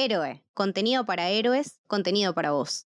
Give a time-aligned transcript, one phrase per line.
[0.00, 2.86] Héroe, contenido para héroes, contenido para vos.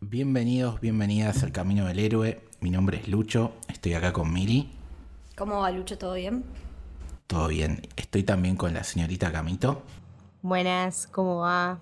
[0.00, 2.40] Bienvenidos, bienvenidas al Camino del Héroe.
[2.60, 4.70] Mi nombre es Lucho, estoy acá con Miri.
[5.36, 5.98] ¿Cómo va Lucho?
[5.98, 6.42] ¿Todo bien?
[7.26, 7.82] Todo bien.
[7.96, 9.82] Estoy también con la señorita Camito.
[10.46, 11.80] Buenas, ¿cómo va?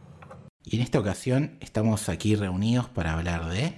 [0.64, 3.74] Y en esta ocasión estamos aquí reunidos para hablar de...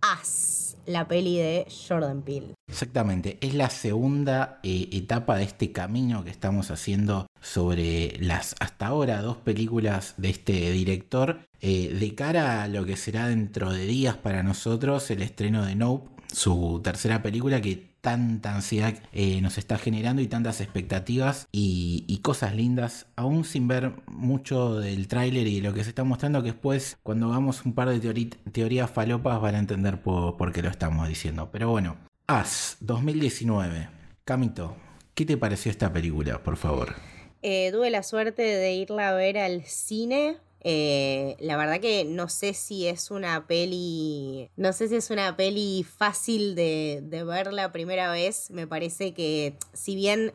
[0.00, 2.54] As, la peli de Jordan Peele.
[2.66, 8.86] Exactamente, es la segunda eh, etapa de este camino que estamos haciendo sobre las hasta
[8.86, 13.84] ahora dos películas de este director eh, de cara a lo que será dentro de
[13.84, 19.56] días para nosotros el estreno de Nope, su tercera película que tanta ansiedad eh, nos
[19.56, 25.56] está generando y tantas expectativas y, cosas lindas, aún sin ver mucho del tráiler y
[25.56, 29.40] de lo que se está mostrando, que después cuando hagamos un par de teorías falopas
[29.40, 31.48] van a entender por, por qué lo estamos diciendo.
[31.50, 31.96] Pero bueno,
[32.28, 33.88] As 2019.
[34.24, 34.76] Camito,
[35.14, 36.94] ¿qué te pareció esta película, por favor?
[37.42, 42.28] Eh, tuve la suerte de irla a ver al cine eh, la verdad que no
[42.28, 44.50] sé si es una peli.
[44.56, 48.50] No sé si es una peli fácil de, de ver la primera vez.
[48.50, 50.32] Me parece que, si bien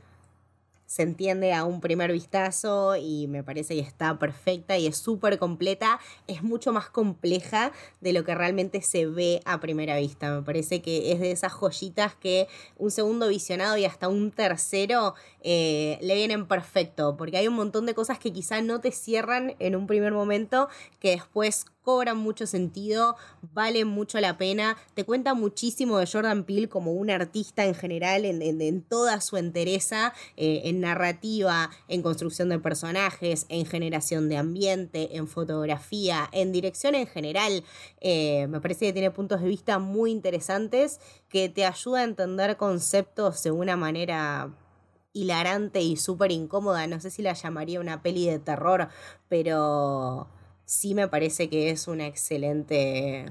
[0.88, 5.38] se entiende a un primer vistazo y me parece que está perfecta y es súper
[5.38, 7.72] completa, es mucho más compleja
[8.02, 10.34] de lo que realmente se ve a primera vista.
[10.34, 15.14] Me parece que es de esas joyitas que un segundo visionado y hasta un tercero
[15.42, 19.56] eh, le vienen perfecto, porque hay un montón de cosas que quizá no te cierran
[19.60, 23.16] en un primer momento que después cobran mucho sentido,
[23.54, 28.26] valen mucho la pena, te cuenta muchísimo de Jordan Peele como un artista en general,
[28.26, 35.16] en, toda su entereza, eh, en narrativa, en construcción de personajes, en generación de ambiente,
[35.16, 37.64] en fotografía, en dirección en general.
[38.02, 42.58] Eh, me parece que tiene puntos de vista muy interesantes que te ayuda a entender
[42.58, 44.54] conceptos de una manera
[45.14, 46.86] hilarante y súper incómoda.
[46.86, 48.90] No sé si la llamaría una peli de terror,
[49.30, 50.28] pero
[50.68, 53.26] sí me parece que es una excelente,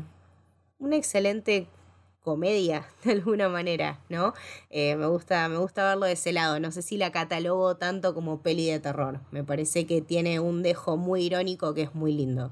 [0.78, 1.69] una excelente
[2.22, 4.34] comedia de alguna manera, ¿no?
[4.70, 6.58] Eh, me, gusta, me gusta verlo de ese lado.
[6.58, 9.20] No sé si la catalogo tanto como peli de terror.
[9.30, 12.50] Me parece que tiene un dejo muy irónico que es muy lindo.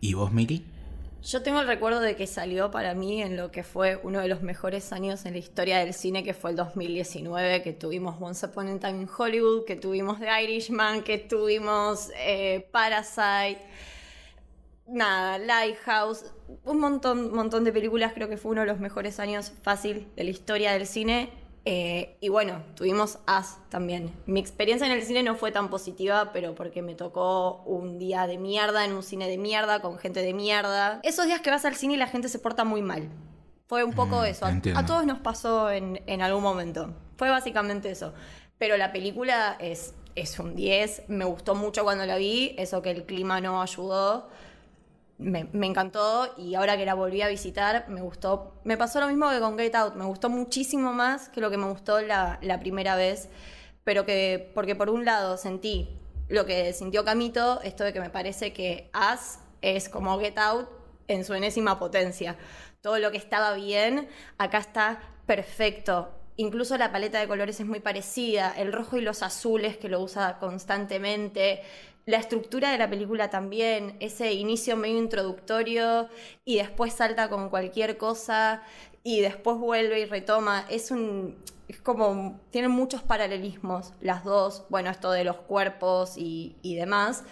[0.00, 0.64] ¿Y vos, Miri?
[1.24, 4.28] Yo tengo el recuerdo de que salió para mí en lo que fue uno de
[4.28, 8.44] los mejores años en la historia del cine, que fue el 2019, que tuvimos Once
[8.44, 13.58] Upon a Time in Hollywood, que tuvimos The Irishman, que tuvimos eh, Parasite,
[14.86, 16.26] nada, Lighthouse,
[16.62, 20.24] un montón, montón de películas, creo que fue uno de los mejores años fácil de
[20.24, 21.30] la historia del cine
[21.66, 24.12] eh, y bueno, tuvimos As también.
[24.26, 28.26] Mi experiencia en el cine no fue tan positiva, pero porque me tocó un día
[28.26, 31.00] de mierda en un cine de mierda, con gente de mierda.
[31.02, 33.08] Esos días que vas al cine y la gente se porta muy mal.
[33.66, 34.46] Fue un poco mm, eso.
[34.74, 36.94] A, todos nos pasó en, en, algún momento.
[37.16, 38.12] Fue básicamente eso.
[38.58, 41.04] Pero la película es, es un 10.
[41.08, 42.54] Me gustó mucho cuando la vi.
[42.58, 44.28] Eso que el clima no ayudó
[45.18, 48.60] me, encantó y ahora que la volví a visitar me gustó.
[48.64, 51.56] Me pasó lo mismo que con Get Out, me gustó muchísimo más que lo que
[51.56, 53.28] me gustó la, primera vez,
[53.84, 55.88] pero que porque por un lado sentí
[56.28, 60.68] lo que sintió Camito, esto de que me parece que As es como Get Out
[61.08, 62.36] en su enésima potencia.
[62.80, 64.08] Todo lo que estaba bien,
[64.38, 66.10] acá está perfecto.
[66.36, 70.00] Incluso la paleta de colores es muy parecida, el rojo y los azules que lo
[70.00, 71.62] usa constantemente,
[72.06, 76.08] la estructura de la película también, ese inicio medio introductorio
[76.44, 78.62] y después salta con cualquier cosa
[79.02, 80.66] y después vuelve y retoma.
[80.68, 81.36] Es un.
[81.68, 82.40] Es como.
[82.50, 84.64] Tienen muchos paralelismos las dos.
[84.68, 87.24] Bueno, esto de los cuerpos y, demás.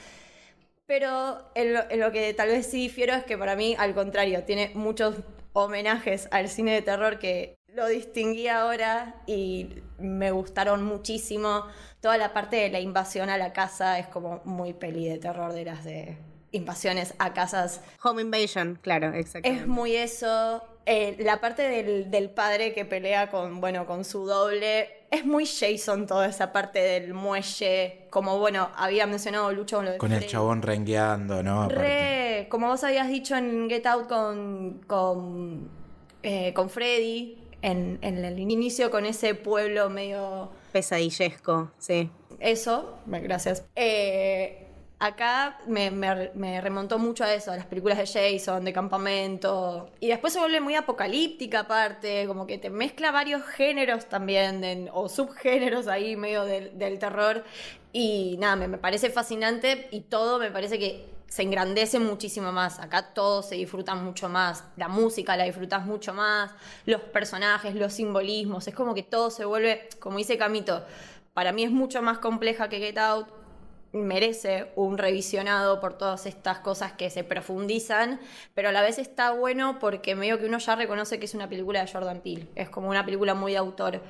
[0.87, 4.71] Pero en lo, que tal vez sí difiero es que para mí, al contrario, tiene
[4.75, 5.17] muchos
[5.55, 11.65] homenajes al cine de terror que lo distinguí ahora y me gustaron muchísimo.
[12.01, 15.53] Toda la parte de la invasión a la casa es como muy peli de terror
[15.53, 16.19] de las de
[16.51, 17.81] invasiones a casas.
[18.03, 19.49] Home invasion, claro, exacto.
[19.49, 20.63] Es muy eso.
[20.85, 24.89] Eh, la parte del, padre que pelea con, bueno, con su doble.
[25.11, 28.07] Es muy Jason toda esa parte del muelle.
[28.11, 31.69] Como, bueno, había mencionado Lucho con lo de Con el chabón rengueando, ¿no?
[31.69, 35.71] Re, como vos habías dicho en Get Out con, con,
[36.23, 40.51] eh, con Freddy, en, el inicio con ese pueblo medio...
[40.73, 42.11] Pesadillesco, sí.
[42.41, 43.65] Eso, gracias.
[43.77, 44.67] Eh,
[44.99, 45.91] acá me,
[46.61, 49.91] remontó mucho a eso, a las películas de Jason, de campamento.
[50.01, 55.09] Y después se vuelve muy apocalíptica aparte, como que te mezcla varios géneros también, o
[55.09, 57.45] subgéneros ahí medio del, del terror.
[57.93, 62.79] Y nada, me, me parece fascinante y todo me parece que se engrandece muchísimo más.
[62.79, 64.65] Acá todo se disfruta mucho más.
[64.77, 66.51] La música la disfrutas mucho más.
[66.85, 68.69] Los personajes, los simbolismos.
[68.69, 70.85] Es como que todo se vuelve, como dice Camito,
[71.33, 73.29] para mí es mucho más compleja que Get Out.
[73.93, 78.21] Merece un revisionado por todas estas cosas que se profundizan,
[78.53, 81.49] pero a la vez está bueno porque medio que uno ya reconoce que es una
[81.49, 82.49] película de Jordan Peele.
[82.57, 84.03] Es como una película muy de autor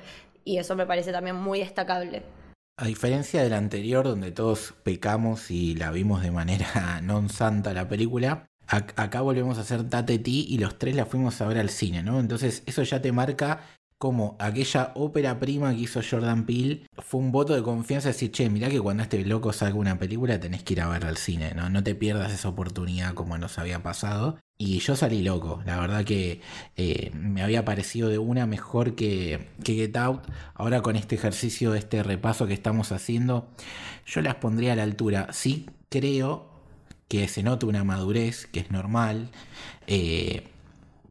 [0.43, 2.42] y eso me parece también muy destacable.
[2.75, 7.69] A diferencia de la anterior, donde todos pecamos y la vimos de manera non santa
[7.69, 11.59] la película, acá volvemos a hacer Tate T y los tres la fuimos a ver
[11.59, 12.19] al cine, ¿no?
[12.19, 13.61] Entonces eso ya te marca
[14.03, 18.49] como aquella ópera prima que hizo Jordan Peele fue un voto de confianza decir, che,
[18.49, 21.53] mirá que cuando este loco salga una película tenés que ir a verla al cine,
[21.55, 21.69] ¿no?
[21.69, 24.37] No te pierdas esa oportunidad como nos había pasado.
[24.57, 26.41] Y yo salí loco, la verdad que
[26.75, 30.23] eh, me había parecido de una mejor que, que Get Out.
[30.53, 33.47] Ahora con este ejercicio, este repaso que estamos haciendo,
[34.05, 35.29] yo las pondría a la altura.
[35.31, 36.49] Sí creo
[37.07, 39.31] que se note una madurez, que es normal.
[39.87, 40.49] Eh,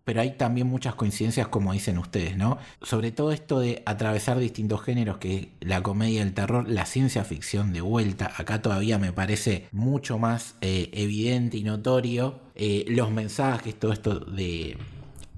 [0.05, 2.59] pero hay también muchas coincidencias como dicen ustedes, ¿no?
[2.83, 7.73] Sobre todo esto de atravesar distintos géneros, que la comedia, el terror, la ciencia ficción
[7.73, 12.41] de vuelta, acá todavía me parece mucho más eh, evidente y notorio.
[12.55, 14.77] Eh, los mensajes, todo esto de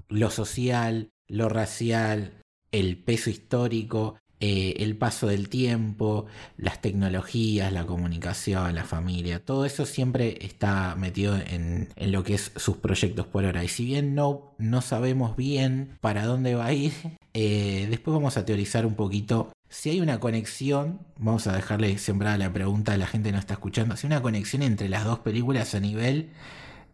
[0.09, 2.41] lo social, lo racial,
[2.71, 6.25] el peso histórico, eh, el paso del tiempo,
[6.57, 12.51] las tecnologías, la comunicación, la familia, todo eso siempre está metido en, lo que es
[12.57, 13.63] sus proyectos por ahora.
[13.63, 16.91] Y si bien no, no sabemos bien para dónde va a ir,
[17.33, 19.51] eh, después vamos a teorizar un poquito.
[19.69, 23.41] Si hay una conexión, vamos a dejarle sembrada la pregunta a la gente que nos
[23.41, 26.29] está escuchando, si hay una conexión entre las dos películas a nivel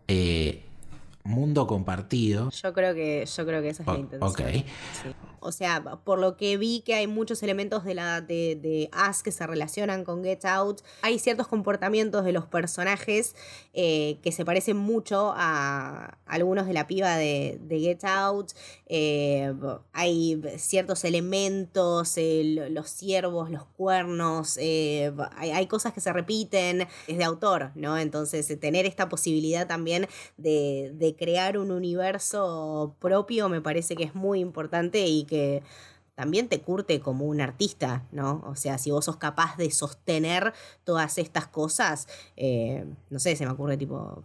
[0.07, 0.63] eh,
[1.23, 2.51] mundo compartido.
[2.51, 4.29] Yo creo que, yo creo que esa es la intención.
[4.29, 4.41] Ok.
[5.41, 9.23] O sea, por lo que vi que hay muchos elementos de la de, de Us
[9.23, 13.35] que se relacionan con Get Out, hay ciertos comportamientos de los personajes
[13.73, 18.51] eh, que se parecen mucho a algunos de la piba de, Get Out.
[18.85, 19.53] Eh,
[19.93, 27.23] hay ciertos elementos, los ciervos, los cuernos, eh, hay, cosas que se repiten, es de
[27.23, 27.97] autor, ¿no?
[27.97, 34.15] Entonces, tener esta posibilidad también de, de crear un universo propio me parece que es
[34.15, 35.63] muy importante y que
[36.13, 38.43] también te curte como un artista, ¿no?
[38.45, 43.45] O sea, si vos sos capaz de sostener todas estas cosas, eh, no sé, se
[43.45, 44.21] me ocurre tipo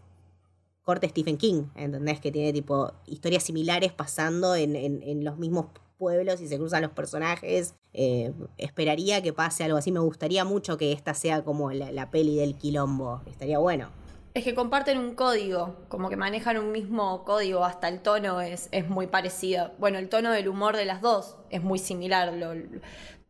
[0.82, 2.20] corte Stephen King, ¿entendés?
[2.20, 5.66] Que tiene tipo historias similares pasando en, los mismos
[5.96, 7.74] pueblos y se cruzan los personajes.
[7.92, 9.92] Eh, esperaría que pase algo así.
[9.92, 13.22] Me gustaría mucho que esta sea como la, la peli del quilombo.
[13.26, 13.88] Estaría bueno.
[14.36, 18.68] Es que comparten un código, como que manejan un mismo código, hasta el tono es,
[18.70, 19.72] es muy parecido.
[19.78, 22.34] Bueno, el tono del humor de las dos es muy similar,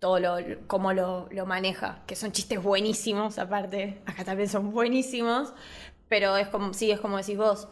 [0.00, 0.36] todo lo,
[0.66, 5.52] cómo lo, maneja, que son chistes buenísimos, aparte, acá también son buenísimos,
[6.08, 7.68] pero es como, sí, es como decís vos.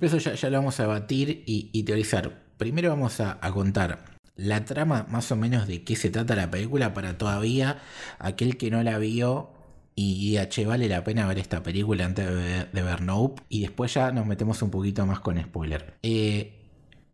[0.00, 2.36] Eso ya, lo vamos a debatir y, teorizar.
[2.56, 4.00] Primero vamos a, a contar
[4.34, 7.78] la trama más o menos de qué se trata la película para todavía
[8.18, 9.59] aquel que no la vio
[10.02, 13.42] y, che, vale la pena ver esta película antes de, ver Nope.
[13.50, 15.98] Y después ya nos metemos un poquito más con spoiler.
[16.02, 16.54] Eh,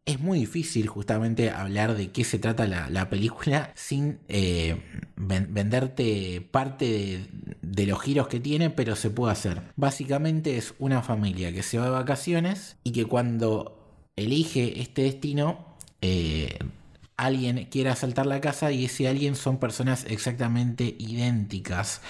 [0.05, 4.81] es muy difícil justamente hablar de qué se trata la, película sin eh,
[5.17, 7.27] venderte parte
[7.61, 9.63] de, los giros que tiene, pero se puede hacer.
[9.75, 15.77] Básicamente es una familia que se va de vacaciones y que cuando elige este destino,
[16.03, 16.57] eh,
[17.17, 22.01] alguien quiere asaltar la casa y ese alguien son personas exactamente idénticas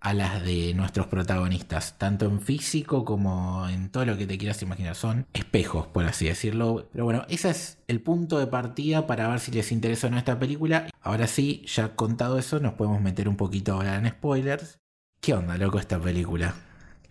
[0.00, 4.62] a las de nuestros protagonistas, tanto en físico como en todo lo que te quieras
[4.62, 4.94] imaginar.
[4.94, 6.88] Son espejos, por así decirlo.
[6.92, 10.18] Pero bueno, ese es el punto de partida para ver si les interesa o no
[10.18, 10.88] esta película.
[11.00, 14.78] Ahora sí, ya contado eso, nos podemos meter un poquito ahora en spoilers.
[15.20, 16.54] ¿Qué onda, loco, esta película?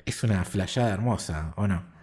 [0.06, 1.95] Es una flayada hermosa, ¿o no?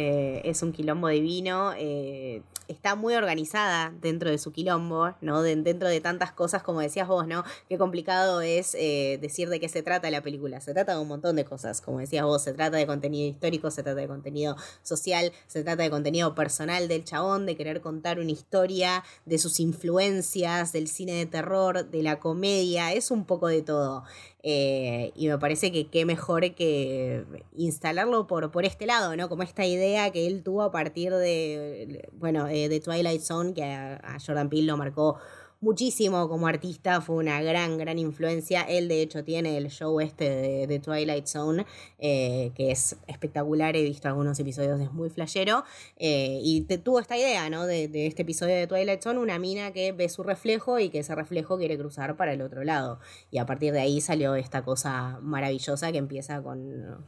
[0.00, 1.72] Eh, es un quilombo divino.
[1.76, 5.42] Eh, está muy organizada dentro de su quilombo, ¿no?
[5.42, 7.42] dentro de tantas cosas, como decías vos, ¿no?
[7.68, 10.60] Qué complicado es eh, decir de qué se trata la película.
[10.60, 13.72] Se trata de un montón de cosas, como decías vos, se trata de contenido histórico,
[13.72, 18.20] se trata de contenido social, se trata de contenido personal del chabón, de querer contar
[18.20, 23.48] una historia, de sus influencias, del cine de terror, de la comedia, es un poco
[23.48, 24.04] de todo.
[24.40, 27.24] Y me parece que qué mejor que
[27.54, 29.28] instalarlo por, por este lado, ¿no?
[29.28, 33.64] Como esta idea que él tuvo a partir de, bueno, eh, de Twilight Zone, que
[33.64, 35.18] a, Jordan Peele lo marcó
[35.60, 38.62] muchísimo como artista, fue una gran, gran influencia.
[38.62, 41.66] Él de hecho tiene el show este de, Twilight Zone,
[41.98, 45.64] eh, que es espectacular, he visto algunos episodios, es muy flashero,
[45.96, 47.66] eh, y tuvo esta idea, ¿no?
[47.66, 51.14] De, este episodio de Twilight Zone, una mina que ve su reflejo y que ese
[51.14, 53.00] reflejo quiere cruzar para el otro lado.
[53.30, 57.04] Y a partir de ahí salió esta cosa maravillosa que empieza con,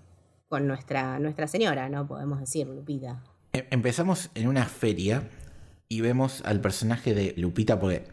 [0.50, 2.08] con nuestra, nuestra señora, ¿no?
[2.08, 3.22] Podemos decir, Lupita.
[3.52, 5.22] Em, empezamos en una feria
[5.88, 8.04] y vemos al personaje de Lupita, porque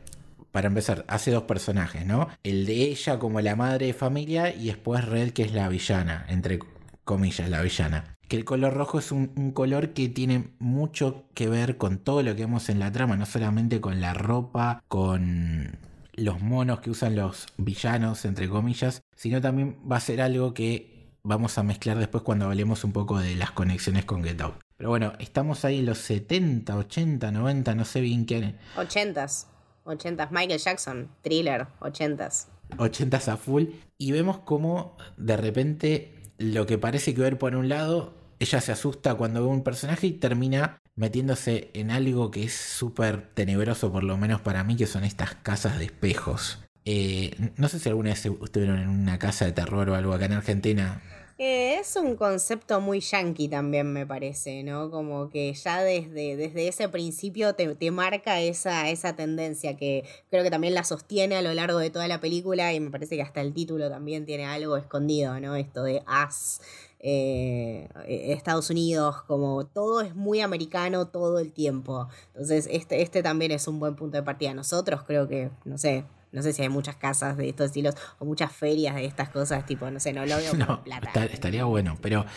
[0.51, 2.29] para empezar, hace dos personajes, ¿no?
[2.44, 6.25] El de ella como la madre de familia y después Red, que es la villana,
[6.29, 6.60] entre
[7.03, 8.15] comillas, la villana.
[8.27, 12.36] Que el color rojo es un, color que tiene mucho que ver con todo lo
[12.36, 15.79] que vemos en la trama, no solamente con la ropa, con
[16.13, 20.96] los monos que usan los villanos, entre comillas, sino también va a ser algo que
[21.24, 24.55] vamos a mezclar después cuando hablemos un poco de las conexiones con Get Out.
[24.77, 28.55] Pero bueno, estamos ahí en los 70, 80, 90, no sé bien qué.
[28.75, 29.47] 80s.
[29.86, 30.29] 80s.
[30.31, 32.47] Michael Jackson, thriller, 80s.
[32.77, 33.65] 80s a full.
[33.97, 38.71] Y vemos como de repente lo que parece que ver por un lado, ella se
[38.71, 44.03] asusta cuando ve un personaje y termina metiéndose en algo que es súper tenebroso, por
[44.03, 46.59] lo menos para mí, que son estas casas de espejos.
[46.89, 50.24] Eh, no sé si alguna vez estuvieron en una casa de terror o algo acá
[50.24, 51.01] en Argentina.
[51.38, 54.89] Es un concepto muy yankee también, me parece, ¿no?
[54.89, 60.50] Como que ya desde, desde ese principio te, marca esa, esa tendencia que creo que
[60.50, 63.41] también la sostiene a lo largo de toda la película y me parece que hasta
[63.41, 65.58] el título también tiene algo escondido, ¿no?
[65.58, 66.62] Esto de As.
[67.00, 72.08] Eh, Estados Unidos, como todo es muy americano todo el tiempo.
[72.27, 74.53] Entonces, este, este también es un buen punto de partida.
[74.53, 76.06] Nosotros creo que, no sé,
[76.38, 79.65] no sé si hay muchas casas de estos estilos o muchas ferias de estas cosas,
[79.65, 81.25] tipo, no sé, no lo veo como plata.
[81.25, 82.27] estaría bueno, pero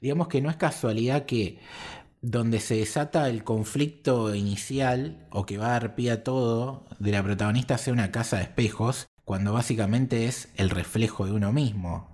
[0.00, 1.58] digamos que no es casualidad que
[2.22, 7.12] donde se desata el conflicto inicial o que va a dar pie a todo de
[7.12, 12.09] la protagonista sea una casa de espejos, cuando básicamente es el reflejo de uno mismo.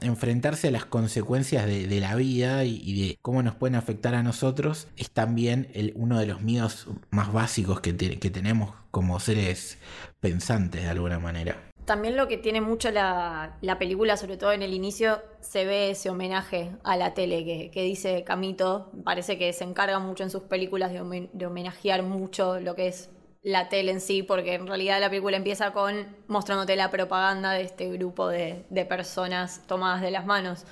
[0.00, 4.88] Enfrentarse a las consecuencias de, la vida y, de cómo nos pueden afectar a nosotros
[4.96, 9.78] es también uno de los miedos más básicos que, tenemos como seres
[10.20, 11.56] pensantes de alguna manera.
[11.84, 16.08] También lo que tiene mucho la, película, sobre todo en el inicio, se ve ese
[16.08, 18.90] homenaje a la tele que, dice Camito.
[19.04, 23.10] Parece que se encarga mucho en sus películas de, homenajear mucho lo que es
[23.44, 27.62] la tele en sí, porque en realidad la película empieza con mostrándote la propaganda de
[27.62, 30.64] este grupo de, de personas tomadas de las manos.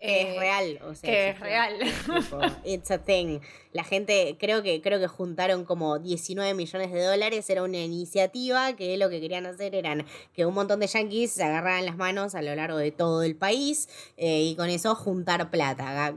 [0.00, 1.74] Que es eh, real, o sea, que es real.
[2.64, 3.40] it's a thing.
[3.72, 8.74] La gente, creo que, creo que juntaron como 19 millones de dólares, era una iniciativa
[8.74, 12.34] que lo que querían hacer eran que un montón de yankees se agarraran las manos
[12.34, 16.14] a lo largo de todo el país eh, y con eso juntar plata.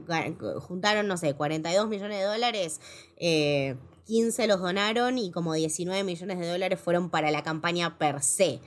[0.60, 2.80] Juntaron, no sé, 42 millones de dólares.
[3.16, 3.76] Eh,
[4.08, 8.60] 15 los donaron y como 19 millones de dólares fueron para la campaña per se.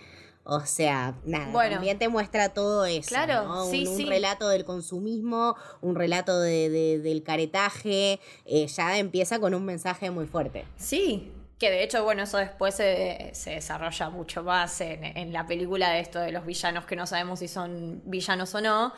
[0.43, 3.10] O sea, nada, también te muestra todo eso.
[3.10, 9.53] Claro, un, un relato del consumismo, un relato de, del caretaje, eh, ya empieza con
[9.53, 10.65] un mensaje muy fuerte.
[10.77, 15.91] Sí, que de hecho, bueno, eso después se, desarrolla mucho más en, en, la película
[15.91, 18.93] de esto de los villanos que no sabemos si son villanos o no.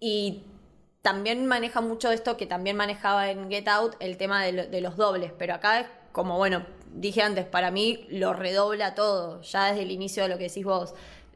[0.00, 0.42] Y
[1.08, 4.96] también maneja mucho esto que también manejaba en Get Out, el tema de, de los
[4.98, 9.82] dobles, pero acá es como, bueno, dije antes, para mí lo redobla todo, ya desde
[9.84, 10.94] el inicio de lo que decís vos.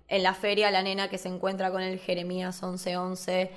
[0.09, 3.51] En la feria, la nena que se encuentra con el Jeremías 1111.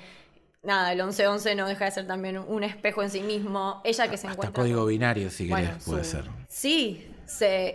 [0.62, 3.82] Nada, el 1111 no deja de ser también un espejo en sí mismo.
[3.84, 4.62] Ella que se Hasta encuentra.
[4.62, 6.24] código binario, si querés, puede ser.
[6.48, 7.08] Sí,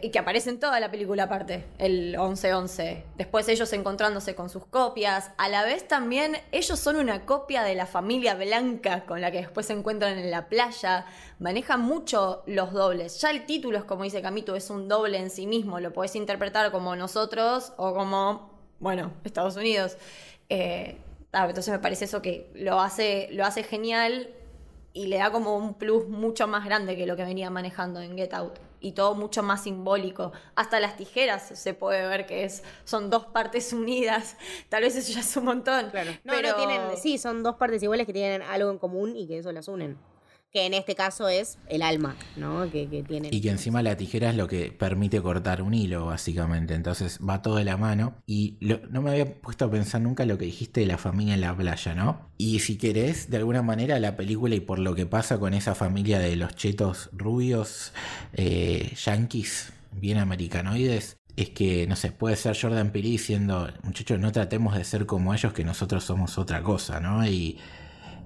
[0.01, 3.03] y que aparece en toda la película aparte, el 1111.
[3.17, 5.31] Después ellos encontrándose con sus copias.
[5.37, 9.39] A la vez también ellos son una copia de la familia blanca con la que
[9.39, 11.05] después se encuentran en la playa.
[11.39, 13.19] Manejan mucho los dobles.
[13.19, 15.79] Ya el título es como dice Camito, es un doble en sí mismo.
[15.81, 19.97] Lo podés interpretar como nosotros o como, bueno, Estados Unidos.
[20.47, 20.97] Eh,
[21.33, 24.29] entonces me parece eso que lo hace, lo hace genial
[24.93, 28.17] y le da como un plus mucho más grande que lo que venía manejando en
[28.17, 30.33] Get Out y todo mucho más simbólico.
[30.55, 34.35] Hasta las tijeras se puede ver que es, son dos partes unidas.
[34.67, 35.89] Tal vez eso ya es un montón.
[35.91, 36.11] Claro.
[36.23, 36.55] No, pero...
[36.55, 39.67] tienen, sí, son dos partes iguales que tienen algo en común y que eso las
[39.67, 39.97] unen
[40.51, 42.69] que en este caso es el alma, ¿no?
[42.69, 43.29] Que, tiene.
[43.31, 46.73] Y que encima la tijera es lo que permite cortar un hilo, básicamente.
[46.73, 48.15] Entonces va todo de la mano.
[48.27, 51.41] Y no me había puesto a pensar nunca lo que dijiste de la familia en
[51.41, 52.29] la playa, ¿no?
[52.37, 55.73] Y si querés, de alguna manera, la película y por lo que pasa con esa
[55.73, 57.93] familia de los chetos rubios,
[58.33, 64.33] eh, yankees, bien americanoides, es que, no sé, puede ser Jordan Peele diciendo, muchachos, no
[64.33, 67.25] tratemos de ser como ellos, que nosotros somos otra cosa, ¿no?
[67.25, 67.57] Y,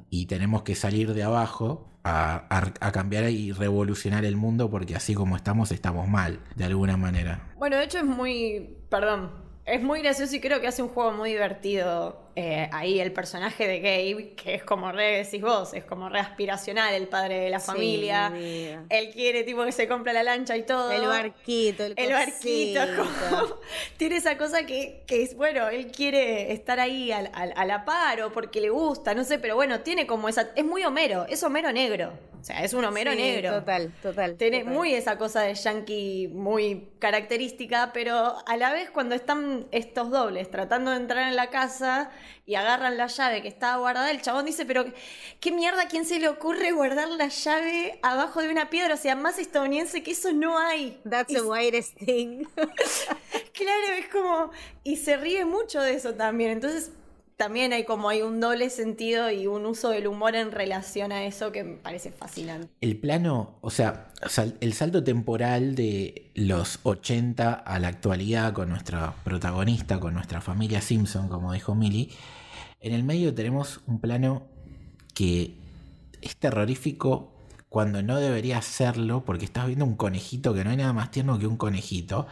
[0.09, 5.35] y tenemos que salir de abajo a, cambiar y revolucionar el mundo porque así como
[5.35, 7.51] estamos, estamos mal, de alguna manera.
[7.57, 9.31] Bueno, de hecho es muy, perdón,
[9.65, 13.65] es muy gracioso y creo que hace un juego muy divertido eh, ahí el personaje
[13.65, 17.49] de Gabe, que es como re, decís vos, es como re aspiracional, el padre de
[17.49, 18.27] la familia.
[18.35, 20.91] Él quiere tipo que se compre la lancha y todo.
[20.91, 22.81] El barquito, el, el barquito.
[23.97, 28.21] tiene esa cosa que, que, es, bueno, él quiere estar ahí a, a, la par
[28.21, 31.41] o porque le gusta, no sé, pero bueno, tiene como esa, es muy Homero, es
[31.41, 32.11] Homero negro.
[32.45, 33.53] O sea, es un Homero negro.
[33.53, 34.35] Total, total.
[34.35, 40.11] Tiene muy esa cosa de yankee muy característica, pero a la vez cuando están estos
[40.11, 42.11] dobles tratando de entrar en la casa,
[42.45, 44.85] y agarran la llave que estaba guardada, el chabón dice, pero
[45.39, 48.95] ¿qué mierda quién se le ocurre guardar la llave abajo de una piedra?
[48.95, 50.99] O sea, más estadounidense que eso no hay.
[51.09, 52.45] That's the whitest thing.
[52.55, 54.51] claro, es como...
[54.83, 56.51] Y se ríe mucho de eso también.
[56.51, 56.91] Entonces,
[57.37, 61.25] también hay como hay un doble sentido y un uso del humor en relación a
[61.25, 62.69] eso que me parece fascinante.
[62.81, 64.11] El plano, o sea,
[64.61, 70.81] el salto temporal de los 80 a la actualidad con nuestra protagonista, con nuestra familia
[70.81, 72.09] Simpson, como dijo Millie,
[72.79, 74.43] en el medio tenemos un plano
[75.13, 75.55] que
[76.21, 77.31] es terrorífico
[77.69, 81.37] cuando no debería serlo, porque estás viendo un conejito que no hay nada más tierno
[81.39, 82.25] que un conejito,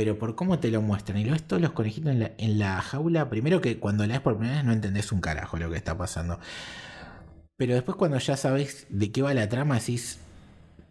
[0.00, 3.28] pero por cómo te lo muestran y lo ves todos los conejitos en la, jaula,
[3.28, 5.98] primero que cuando la ves por primera vez no entendés un carajo lo que está
[5.98, 6.40] pasando.
[7.58, 10.18] Pero después cuando ya sabes de qué va la trama, decís,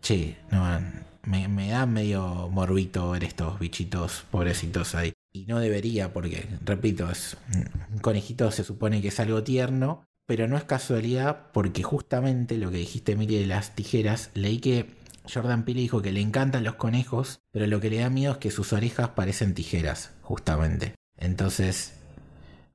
[0.03, 0.63] che, no,
[1.23, 5.11] me, da medio morbito ver estos bichitos pobrecitos ahí.
[5.33, 7.35] Y no debería, porque, repito, es,
[7.91, 12.69] un conejito se supone que es algo tierno, pero no es casualidad porque justamente lo
[12.69, 14.98] que dijiste, Emilia, de las tijeras, leí que
[15.31, 18.37] Jordan Peele dijo que le encantan los conejos, pero lo que le da miedo es
[18.39, 20.95] que sus orejas parecen tijeras, justamente.
[21.17, 21.93] Entonces,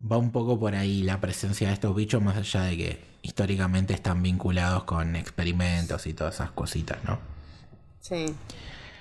[0.00, 3.94] va un poco por ahí la presencia de estos bichos, más allá de que históricamente
[3.94, 7.18] están vinculados con experimentos y todas esas cositas, ¿no?
[8.00, 8.26] Sí.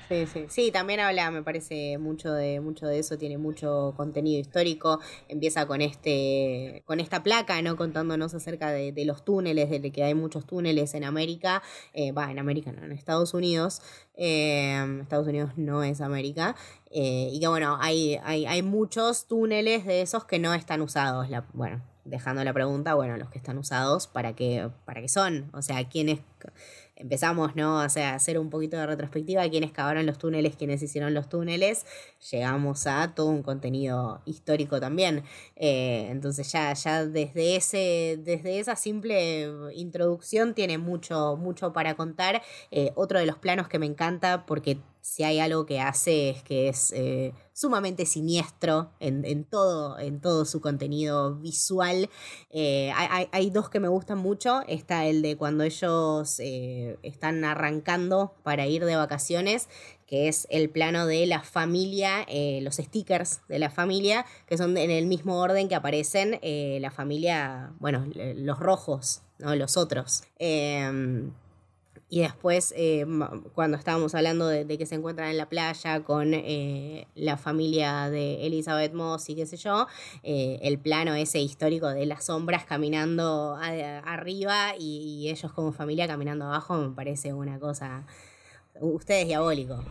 [0.10, 0.46] Sí, sí.
[0.50, 5.00] Sí, también habla, me parece, mucho de, mucho de eso, tiene mucho contenido histórico.
[5.28, 7.76] Empieza con este, con esta placa, ¿no?
[7.76, 12.40] Contándonos acerca de, los túneles, de que hay muchos túneles en América, eh, va, en
[12.40, 13.82] América no, en Estados Unidos.
[14.16, 16.56] Eh, Estados Unidos no es América.
[16.92, 21.30] Eh, y que bueno, hay, hay, hay muchos túneles de esos que no están usados.
[21.30, 25.50] La, bueno, dejando la pregunta, bueno, los que están usados, ¿para qué, para qué son?
[25.54, 26.20] O sea, ¿quiénes
[26.96, 27.80] empezamos ¿no?
[27.80, 31.86] a hacer un poquito de retrospectiva quiénes cavaron los túneles, quiénes hicieron los túneles,
[32.32, 35.24] llegamos a todo un contenido histórico también.
[35.56, 42.42] Eh, entonces ya, ya desde, ese, desde esa simple introducción tiene mucho, mucho para contar.
[42.72, 46.44] Eh, otro de los planos que me encanta porque si hay algo que hace es
[46.44, 52.10] que es eh, sumamente siniestro en, todo, en todo su contenido visual.
[52.52, 54.62] Eh, hay, dos que me gustan mucho.
[54.66, 59.68] Está el de cuando ellos eh, están arrancando para ir de vacaciones,
[60.08, 62.26] que es el plano de la familia,
[62.62, 66.40] los stickers de la familia, que son en el mismo orden que aparecen
[66.82, 69.54] la familia, bueno, los rojos, ¿no?
[69.54, 70.24] los otros.
[72.14, 73.08] Y después, eh,
[73.56, 78.46] cuando estábamos hablando de, que se encuentran en la playa con eh, la familia de
[78.46, 79.88] Elizabeth Moss y qué sé yo,
[80.22, 86.46] eh, el plano ese histórico de las sombras caminando arriba y, ellos como familia caminando
[86.46, 88.06] abajo me parece una cosa.
[88.80, 89.84] Usted es diabólico.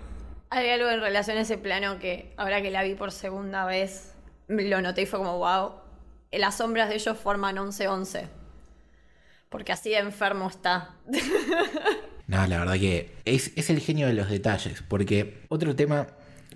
[0.50, 4.14] Hay algo en relación a ese plano que ahora que la vi por segunda vez
[4.46, 5.72] lo noté y fue como wow.
[6.30, 8.28] Las sombras de ellos forman 11-11.
[9.48, 10.94] Porque así de enfermo está.
[12.32, 16.06] No, la verdad que es, es el genio de los detalles, porque otro tema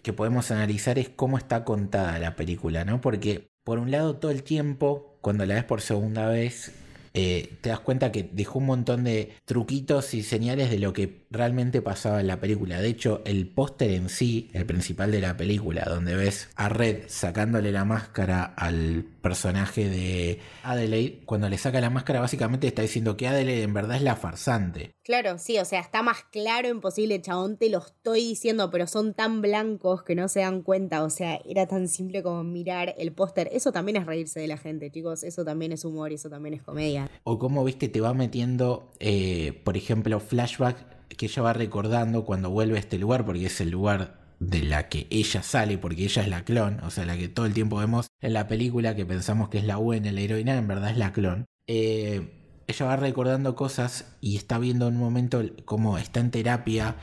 [0.03, 3.03] que podemos analizar es cómo está contada la película, ¿no?
[3.03, 6.73] Porque por un lado todo el tiempo, cuando la ves por segunda vez,
[7.13, 11.27] eh, te das cuenta que dejó un montón de truquitos y señales de lo que
[11.31, 12.81] realmente pasaba en la película.
[12.81, 17.05] De hecho, el póster en sí, el principal de la película, donde ves a Red
[17.09, 23.17] sacándole la máscara al personaje de Adelaide, cuando le saca la máscara básicamente está diciendo
[23.17, 24.93] que Adelaide en verdad es la farsante.
[25.03, 29.15] Claro, sí, o sea, está más claro imposible, chabón, te lo estoy diciendo, pero son
[29.15, 33.13] tan blancos que no se dan cuenta, o sea, era tan simple como mirar el
[33.13, 33.49] póster.
[33.51, 36.63] Eso también es reírse de la gente, chicos, eso también es humor, eso también es
[36.63, 37.11] comedia.
[37.25, 42.51] O como, viste, te va metiendo, eh, por ejemplo, flashback que ella va recordando cuando
[42.51, 46.23] vuelve a este lugar, porque es el lugar de la que ella sale, porque ella
[46.23, 49.07] es la clon, o sea, la que todo el tiempo vemos en la película que
[49.07, 51.47] pensamos que es la buena, la heroína, en verdad es la clon.
[51.67, 52.33] Eh,
[52.69, 56.97] ella va recordando cosas y está viendo en un momento cómo está en terapia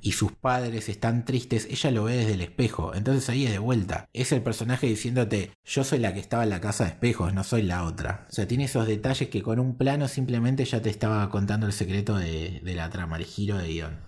[0.00, 2.94] y sus padres están tristes, ella lo ve desde el espejo.
[2.94, 4.08] Entonces ahí es de vuelta.
[4.12, 7.44] Es el personaje diciéndote, yo soy la que estaba en la casa de espejos, no
[7.44, 8.26] soy la otra.
[8.30, 11.72] O sea, tiene esos detalles que con un plano simplemente ya te estaba contando el
[11.72, 13.98] secreto de, la trama, el giro de guion.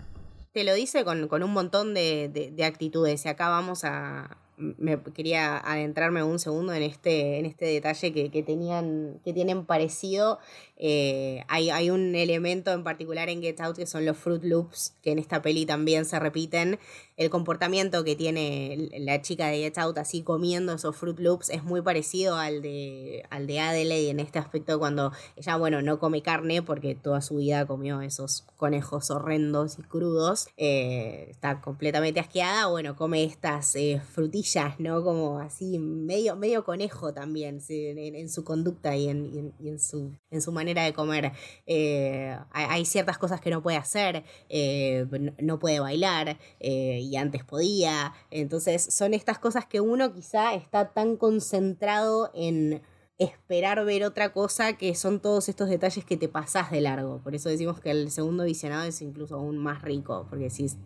[0.53, 3.25] Te lo dice con, un montón de, de actitudes.
[3.25, 8.29] Y acá vamos a, me quería adentrarme un segundo en este, en este detalle que,
[8.29, 10.39] que tenían, que tienen parecido.
[10.83, 14.95] Eh, hay, hay, un elemento en particular en Get Out que son los Fruit Loops,
[15.03, 16.79] que en esta peli también se repiten.
[17.17, 21.63] El comportamiento que tiene la chica de Get Out así comiendo esos Fruit Loops es
[21.63, 26.23] muy parecido al de, al de Adelaide en este aspecto cuando ella, bueno, no come
[26.23, 30.47] carne porque toda su vida comió esos conejos horrendos y crudos.
[30.57, 35.03] Eh, está completamente asqueada, bueno, come estas eh, frutillas ¿no?
[35.03, 40.51] Como así, medio, medio conejo también en, su conducta y, en, en, su, en su
[40.51, 41.33] manera de comer.
[41.65, 45.05] Eh, hay ciertas cosas que no puede hacer, eh,
[45.39, 48.13] no puede bailar eh, y antes podía.
[48.29, 52.81] Entonces son estas cosas que uno quizá está tan concentrado en
[53.17, 57.19] esperar ver otra cosa que son todos estos detalles que te pasás de largo.
[57.19, 60.77] Por eso decimos que el segundo visionado es incluso aún más rico, porque decís,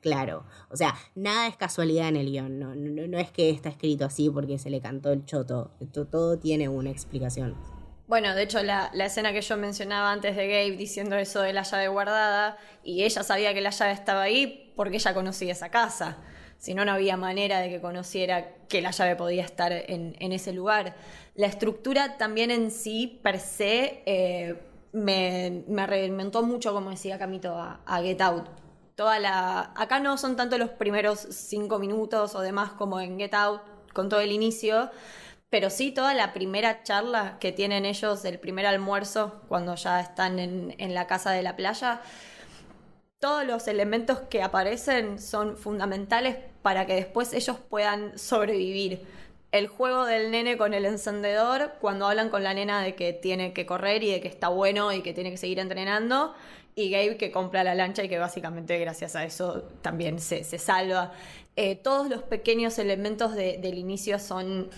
[0.00, 0.44] claro.
[0.70, 2.58] O sea, nada es casualidad en el guion.
[2.58, 5.72] No, no, es que está escrito así porque se le cantó el choto.
[5.92, 7.56] Todo tiene una explicación.
[8.10, 11.62] Bueno, de hecho, la, escena que yo mencionaba antes de Gabe diciendo eso de la
[11.62, 16.16] llave guardada, y ella sabía que la llave estaba ahí porque ella conocía esa casa.
[16.58, 20.52] Si no, no había manera de que conociera que la llave podía estar en, ese
[20.52, 20.96] lugar.
[21.36, 27.54] La estructura también en sí, per se, eh, me, me reinventó mucho, como decía Camito,
[27.56, 28.48] a Get Out
[28.96, 29.72] toda la...
[29.76, 33.62] Acá no son tanto los primeros cinco minutos o demás como en Get Out,
[33.94, 34.90] con todo el inicio,
[35.50, 40.38] pero sí toda la primera charla que tienen ellos, el primer almuerzo, cuando ya están
[40.38, 42.00] en, en la casa de la playa.
[43.18, 49.04] Todos los elementos que aparecen son fundamentales para que después ellos puedan sobrevivir
[49.52, 53.52] el juego del nene con el encendedor cuando hablan con la nena de que tiene
[53.52, 56.34] que correr y de que está bueno y que tiene que seguir entrenando
[56.74, 61.12] y Gabe que compra la lancha y que básicamente gracias a eso también se, salva.
[61.56, 64.70] Eh, todos los pequeños elementos del inicio son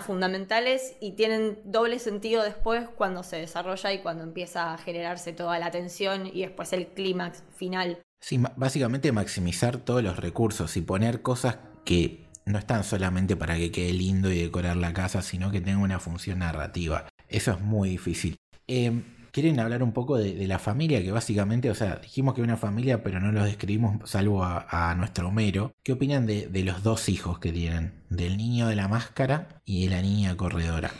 [0.00, 5.58] fundamentales y tienen doble sentido después cuando se desarrolla y cuando empieza a generarse toda
[5.58, 7.98] la tensión y después el clímax final.
[8.20, 13.70] Sí, básicamente maximizar todos los recursos y poner cosas que no están solamente para que
[13.70, 17.06] quede lindo y decorar la casa, sino que tenga una función narrativa.
[17.28, 18.36] Eso es muy difícil.
[18.66, 22.56] Eh, quieren hablar un poco de, la familia, que básicamente, o sea, dijimos que una
[22.56, 25.74] familia, pero no los describimos salvo a, nuestro Homero.
[25.82, 27.92] ¿Qué opinan de, de los dos hijos que tienen?
[28.08, 30.90] Del niño de la máscara y de la niña corredora.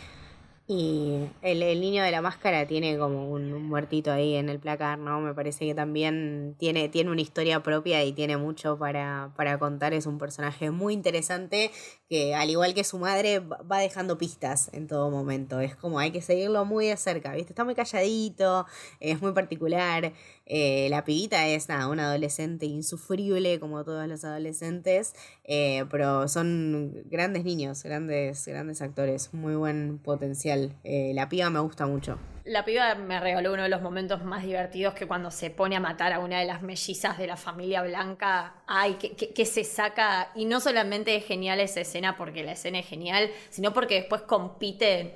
[0.70, 5.18] Y el, niño de la máscara tiene como un, muertito ahí en el placar, ¿no?
[5.18, 9.94] Me parece que también tiene, tiene una historia propia y tiene mucho para, para contar.
[9.94, 11.70] Es un personaje muy interesante
[12.08, 15.60] que, al igual que su madre, va dejando pistas en todo momento.
[15.60, 17.52] Es como hay que seguirlo muy de cerca, ¿viste?
[17.52, 18.66] Está muy calladito,
[19.00, 20.12] es muy particular.
[20.46, 27.02] Eh, la pibita es nada, una adolescente insufrible, como todos los adolescentes, eh, pero son
[27.06, 30.74] grandes niños, grandes, grandes actores, muy buen potencial.
[30.84, 32.18] Eh, la piba me gusta mucho.
[32.48, 35.80] La piba me regaló uno de los momentos más divertidos que cuando se pone a
[35.80, 38.62] matar a una de las mellizas de la familia blanca.
[38.66, 40.32] Ay, que, se saca.
[40.34, 44.22] Y no solamente es genial esa escena porque la escena es genial, sino porque después
[44.22, 45.14] compite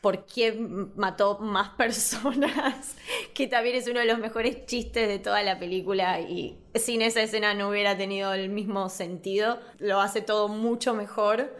[0.00, 2.96] por quién mató más personas,
[3.32, 7.22] que también es uno de los mejores chistes de toda la película y sin esa
[7.22, 11.56] escena no hubiera tenido el mismo sentido, lo hace todo mucho mejor.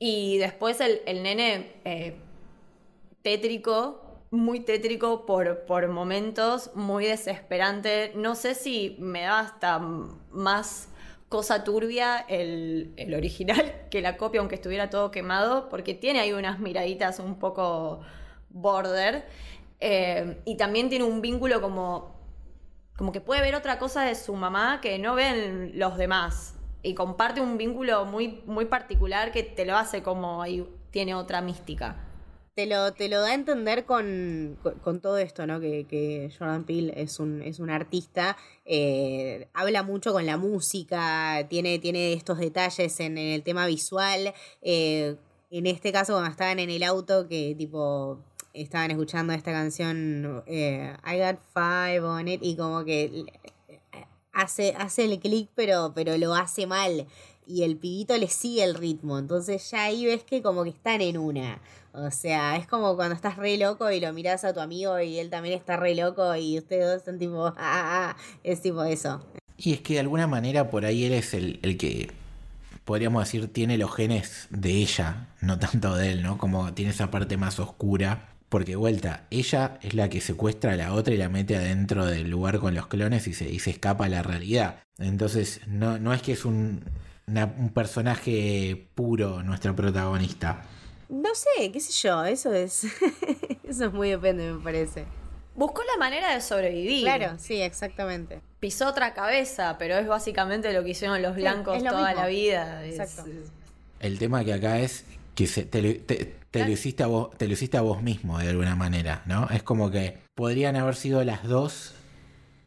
[0.00, 2.16] Y después el, nene eh,
[3.22, 8.12] tétrico, muy tétrico por, por momentos, muy desesperante.
[8.14, 10.88] No sé si me da hasta más
[11.28, 16.58] cosa turbia el, original que la copia, aunque estuviera todo quemado, porque tiene ahí unas
[16.58, 18.00] miraditas un poco
[18.50, 19.26] border.
[19.80, 22.16] Eh, y también tiene un vínculo como,
[22.96, 26.54] como que puede ver otra cosa de su mamá que no ven los demás.
[26.82, 31.40] Y comparte un vínculo muy, muy particular que te lo hace como ahí tiene otra
[31.40, 32.07] mística
[32.58, 34.58] te lo, te lo da a entender con,
[35.00, 35.60] todo esto, ¿no?
[35.60, 41.78] Que, Jordan Peele es un, es un artista, eh, habla mucho con la música, tiene,
[41.78, 44.34] tiene estos detalles en, el tema visual.
[44.60, 45.14] Eh,
[45.52, 48.18] en este caso, cuando estaban en el auto, que tipo
[48.52, 53.24] estaban escuchando esta canción eh, I Got Five on It, y como que
[54.32, 57.06] hace, hace el clic, pero, pero lo hace mal.
[57.46, 59.18] Y el pibito le sigue el ritmo.
[59.18, 61.62] Entonces ya ahí ves que como que están en una.
[62.06, 65.18] O sea, es como cuando estás re loco y lo miras a tu amigo y
[65.18, 68.84] él también está re loco y ustedes dos están tipo, ah, ah, ah, es tipo
[68.84, 69.26] eso.
[69.56, 72.12] Y es que de alguna manera por ahí él es el, el que,
[72.84, 76.38] podríamos decir, tiene los genes de ella, no tanto de él, ¿no?
[76.38, 78.28] Como tiene esa parte más oscura.
[78.48, 82.30] Porque vuelta, ella es la que secuestra a la otra y la mete adentro del
[82.30, 84.78] lugar con los clones y se, y se escapa a la realidad.
[84.96, 86.82] Entonces, no, no es que es un,
[87.26, 90.62] un personaje puro nuestro protagonista.
[91.08, 92.84] No sé, qué sé yo, eso es.
[93.64, 95.04] eso es muy depende, me parece.
[95.54, 97.02] Buscó la manera de sobrevivir.
[97.02, 98.40] Claro, sí, exactamente.
[98.60, 102.22] Pisó otra cabeza, pero es básicamente lo que hicieron los blancos lo toda mismo.
[102.22, 102.84] la vida.
[102.86, 103.30] Es- Exacto.
[104.00, 107.36] El tema que acá es que se- te, lo- te- te lo hiciste a vos,
[107.36, 109.48] te lo hiciste a vos mismo de alguna manera, ¿no?
[109.50, 111.94] Es como que podrían haber sido las dos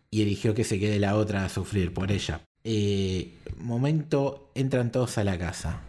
[0.09, 2.41] y eligió que se quede la otra a sufrir por ella.
[2.65, 5.81] Eh, momento, entran todos a la casa.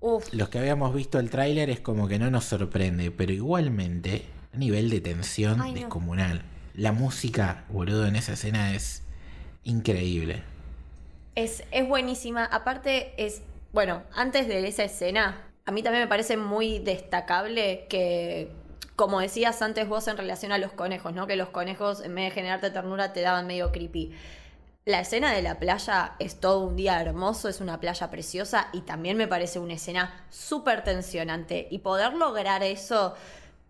[0.00, 4.24] Uf, Los que habíamos visto el tráiler es como que no nos sorprende, pero igualmente,
[4.52, 5.80] a nivel de tensión Ay, no.
[5.80, 6.42] descomunal.
[6.74, 9.02] La música, boludo, en esa escena es
[9.64, 10.42] increíble.
[11.34, 12.44] Es, es buenísima.
[12.44, 13.42] Aparte, es.
[13.72, 18.50] Bueno, antes de esa escena, a mí también me parece muy destacable que,
[18.96, 21.26] como decías antes vos en relación a los conejos, ¿no?
[21.26, 24.12] Que los conejos, en vez de generarte ternura, te daban medio creepy.
[24.90, 28.80] La escena de la playa es todo un día hermoso, es una playa preciosa y
[28.80, 31.68] también me parece una escena súper tensionante.
[31.70, 33.14] Y poder lograr eso,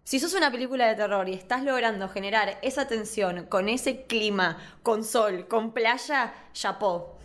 [0.02, 4.56] si sos una película de terror y estás logrando generar esa tensión con ese clima,
[4.82, 7.18] con sol, con playa, chapó.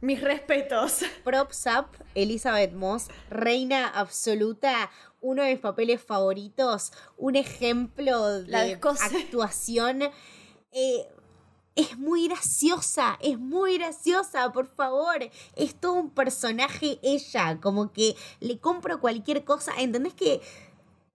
[0.00, 1.00] Mis respetos.
[1.22, 8.68] Props up, Elizabeth Moss, reina absoluta, uno de mis papeles favoritos, un ejemplo La de
[8.70, 9.04] descose.
[9.04, 10.04] actuación.
[10.72, 11.06] Eh,
[11.74, 15.16] es muy graciosa, es muy graciosa, por favor.
[15.56, 19.72] Es todo un personaje ella, como que le compro cualquier cosa.
[19.78, 20.40] ¿Entendés que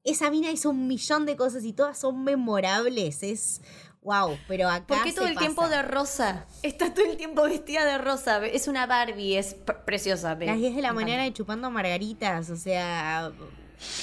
[0.04, 3.22] esa mina hizo un millón de cosas y todas son memorables?
[3.24, 3.62] Es
[4.02, 5.76] wow, pero acá ¿Por qué todo se el tiempo pasa.
[5.76, 6.46] de rosa?
[6.64, 8.44] Está todo el tiempo vestida de rosa.
[8.46, 10.34] Es una Barbie, es pr- preciosa.
[10.36, 10.46] ve.
[10.46, 13.32] Las 10 de la mañana y chupando margaritas, o sea,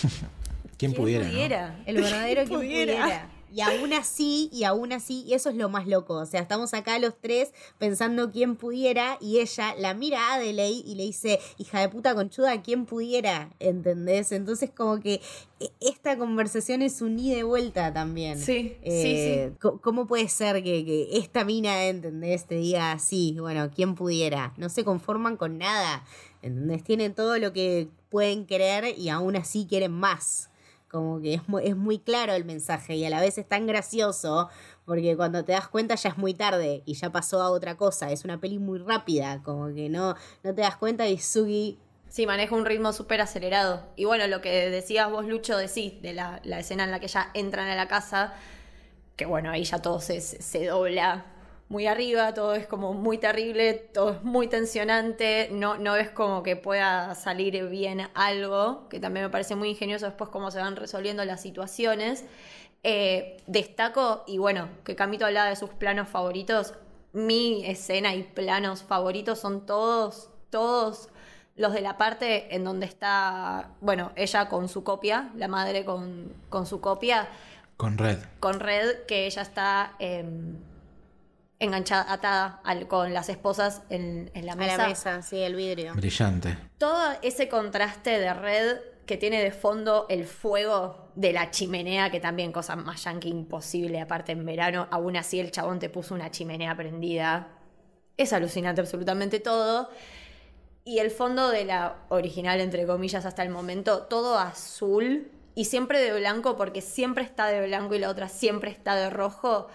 [0.76, 1.24] ¿Quién, ¿Quién pudiera?
[1.24, 1.30] no?
[1.30, 1.82] pudiera?
[1.86, 2.92] El verdadero que pudiera.
[3.02, 3.30] pudiera.
[3.54, 6.14] Y aún así, y aún así, y eso es lo más loco.
[6.14, 10.82] O sea, estamos acá los tres pensando quién pudiera, y ella la mira a Adelaide
[10.84, 14.32] y le dice, hija de puta conchuda, quién pudiera, ¿entendés?
[14.32, 15.20] Entonces, como que
[15.60, 18.40] e- esta conversación es un ida y vuelta también.
[18.40, 22.46] Sí, Eh, sí, ¿Cómo puede ser que, que esta mina, ¿entendés?
[22.46, 24.52] Te diga así, bueno, quién pudiera.
[24.56, 26.04] No se conforman con nada,
[26.42, 26.82] ¿entendés?
[26.82, 30.50] Tienen todo lo que pueden querer y aún así quieren más.
[30.94, 34.48] Como que es muy, claro el mensaje y a la vez es tan gracioso
[34.84, 38.12] porque cuando te das cuenta ya es muy tarde y ya pasó a otra cosa.
[38.12, 42.26] Es una peli muy rápida, como que no, no te das cuenta y Sugi Sí,
[42.28, 43.82] maneja un ritmo súper acelerado.
[43.96, 45.66] Y bueno, lo que decías vos, Lucho, de
[46.00, 48.34] de la, la escena en la que ya entran a la casa,
[49.16, 51.24] que bueno, ahí ya todo se- se dobla
[51.68, 56.42] muy arriba, todo es como muy terrible, todo es muy tensionante, no, no ves como
[56.42, 60.76] que pueda salir bien algo, que también me parece muy ingenioso después cómo se van
[60.76, 62.24] resolviendo las situaciones.
[62.82, 66.74] Eh, destaco, y bueno, que Camito hablaba de sus planos favoritos,
[67.12, 71.08] mi escena y planos favoritos son todos, todos
[71.56, 76.32] los de la parte en donde está, bueno, ella con su copia, la madre con,
[76.50, 77.28] con su copia,
[77.76, 78.18] Con Red.
[78.40, 80.56] con Red, que ella está em,
[81.58, 84.76] enganchada, atada al- con las esposas en, en la a mesa.
[84.76, 85.94] la mesa, sí, el vidrio.
[85.94, 86.56] Brillante.
[86.78, 92.20] Todo ese contraste de Red que tiene de fondo el fuego de la chimenea, que
[92.20, 96.30] también cosa más yankee imposible, aparte en verano, aún así el chabón te puso una
[96.30, 97.48] chimenea prendida.
[98.16, 99.90] Es alucinante absolutamente todo.
[100.84, 105.98] Y el fondo de la original, entre comillas, hasta el momento, todo azul y siempre
[106.00, 109.68] de blanco, porque siempre está de blanco y la otra siempre está de rojo.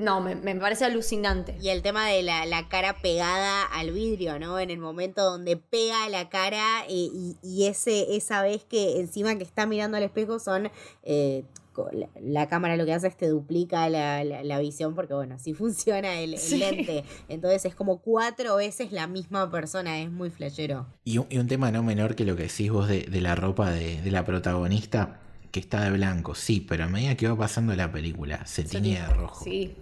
[0.00, 1.56] No, me, me parece alucinante.
[1.60, 4.58] Y el tema de la, la cara pegada al vidrio, ¿no?
[4.58, 9.36] En el momento donde pega la cara eh, y, y ese, esa vez que encima
[9.36, 10.70] que está mirando al espejo son...
[11.02, 11.44] eh,
[11.92, 15.34] la, la cámara lo que hace es te duplica la, la- la visión porque, bueno,
[15.34, 16.58] así funciona el, el Sí.
[16.58, 17.02] lente.
[17.28, 20.86] Entonces es como cuatro veces la misma persona, es muy flashero.
[21.04, 23.34] Y un, y un tema no menor que lo que decís vos de, de la
[23.34, 25.20] ropa de, de la protagonista,
[25.54, 29.00] que está de blanco, sí, pero a medida que va pasando la película, se tiñe
[29.00, 29.44] de rojo.
[29.44, 29.76] Sí.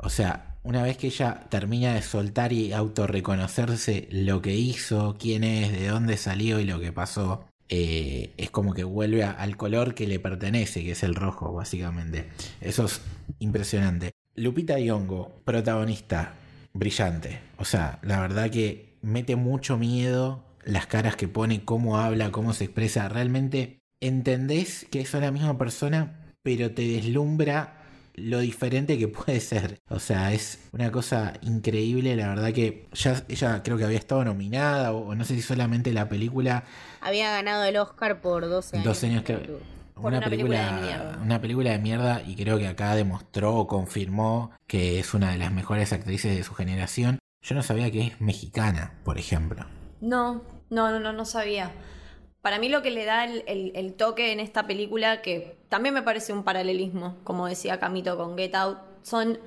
[0.00, 5.42] O sea, una vez que ella termina de soltar y autorreconocerse lo que hizo, quién
[5.42, 9.56] es, de dónde salió y lo que pasó, eh, es como que vuelve a- al
[9.56, 12.28] color que le pertenece, que es el rojo, básicamente.
[12.60, 13.00] Eso es
[13.40, 14.12] impresionante.
[14.36, 16.34] Lupita Nyong'o, protagonista,
[16.72, 17.40] brillante.
[17.58, 22.52] O sea, la verdad que mete mucho miedo las caras que pone, cómo habla, cómo
[22.52, 23.08] se expresa.
[23.08, 27.78] Realmente entendés que es la misma persona, pero te deslumbra
[28.14, 29.80] lo diferente que puede ser.
[29.88, 34.24] O sea, es una cosa increíble, la verdad que ya ella creo que había estado
[34.24, 36.64] nominada o, no sé si solamente la película...
[37.00, 38.86] Había ganado el Oscar por 12 años.
[38.86, 39.78] 12 años que...
[39.96, 41.18] Una, película, de mierda.
[41.20, 45.38] una película de mierda y creo que acá demostró o confirmó que es una de
[45.38, 47.18] las mejores actrices de su generación.
[47.42, 49.66] Yo no sabía que es mexicana, por ejemplo.
[50.00, 51.72] No, no, no, no, no sabía.
[52.42, 56.32] Para mí lo que le da el, toque en esta película, que también me parece
[56.32, 59.38] un paralelismo, como decía Camito con Get Out, son...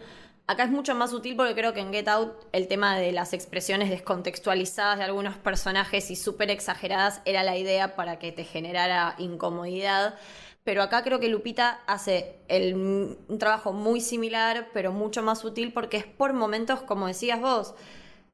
[0.47, 3.32] Acá es mucho más útil porque creo que en Get Out el tema de las
[3.32, 9.15] expresiones descontextualizadas de algunos personajes y súper exageradas era la idea para que te generara
[9.17, 10.15] incomodidad.
[10.65, 15.97] Pero acá creo que Lupita hace un trabajo muy similar, pero mucho más útil porque
[15.97, 17.73] es por momentos, como decías vos,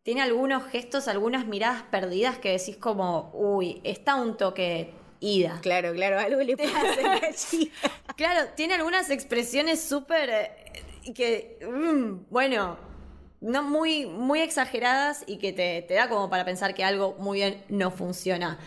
[0.08, 5.60] tiene algunos gestos, algunas miradas perdidas que decís como, uy, está un toque ida.
[5.62, 6.72] Claro, claro, algo le pasa
[8.16, 12.78] Claro, tiene algunas expresiones súper eh, que, mm, bueno,
[13.42, 17.40] no muy, muy exageradas y que te, te, da como para pensar que algo muy
[17.40, 18.60] bien no funciona.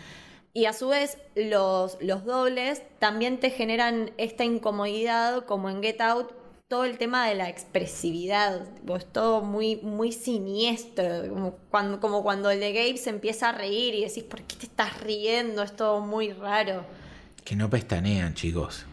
[0.53, 6.01] Y a su vez, los, los dobles también te generan esta incomodidad, como en Get
[6.01, 6.33] Out,
[6.71, 8.61] todo el tema de la expresividad,
[8.95, 13.51] es todo muy, muy siniestro, como cuando, como cuando el de Gabe se empieza a
[13.51, 15.63] reír y decís, ¿por qué te estás riendo?
[15.63, 16.85] Es todo muy raro.
[17.43, 18.85] Que no pestanean, chicos.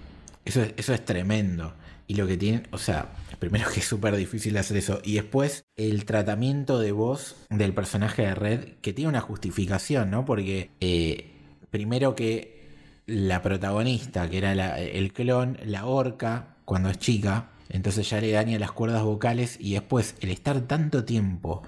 [0.45, 1.73] Eso es, eso es tremendo.
[2.09, 5.01] Y lo que tienen, o sea, primero que es súper difícil hacer eso.
[5.05, 10.25] Y después el tratamiento de voz del personaje de Red, que tiene una justificación, ¿no?
[10.25, 11.31] Porque eh,
[11.71, 12.59] primero que
[13.07, 18.59] la protagonista, que era el clon, la orca cuando es chica, entonces ya le daña
[18.59, 21.63] las cuerdas vocales y después el estar tanto tiempo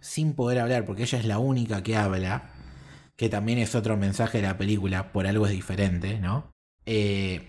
[0.00, 2.50] sin poder hablar, porque ella es la única que habla,
[3.16, 6.52] que también es otro mensaje de la película, por algo es diferente, ¿no?
[6.84, 7.48] Eh,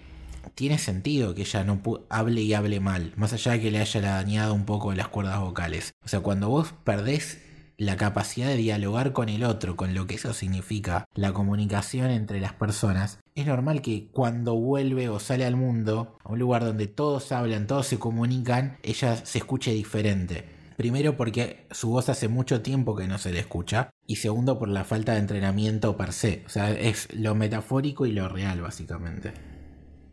[0.56, 4.02] tiene sentido que ella no hable y hable mal, más allá de que le haya
[4.02, 5.94] dañado un poco las cuerdas vocales.
[6.04, 7.42] O sea, cuando vos perdés
[7.78, 12.40] la capacidad de dialogar con el otro, con lo que eso significa, la comunicación entre
[12.40, 16.88] las personas, es normal que cuando vuelve o sale al mundo, a un lugar donde
[16.88, 20.58] todos hablan, todos se comunican, ella se escuche diferente.
[20.76, 23.90] Primero porque su voz hace mucho tiempo que no se le escucha.
[24.06, 26.44] Y segundo por la falta de entrenamiento per se.
[26.46, 29.34] O sea, es lo metafórico y lo real básicamente.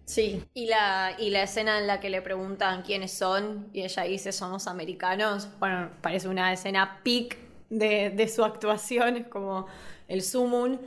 [0.07, 4.03] Sí, y la, y la escena en la que le preguntan quiénes son y ella
[4.05, 9.67] dice somos americanos, bueno, parece una escena peak de, su actuación, es como
[10.09, 10.81] el sumun.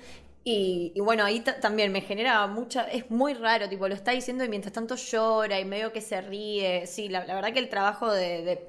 [0.44, 2.84] Y, bueno, ahí también me genera mucha.
[2.84, 6.22] Es muy raro, tipo, lo está diciendo y mientras tanto llora y medio que se
[6.22, 6.88] ríe.
[6.88, 8.66] Sí, la, verdad que el trabajo de,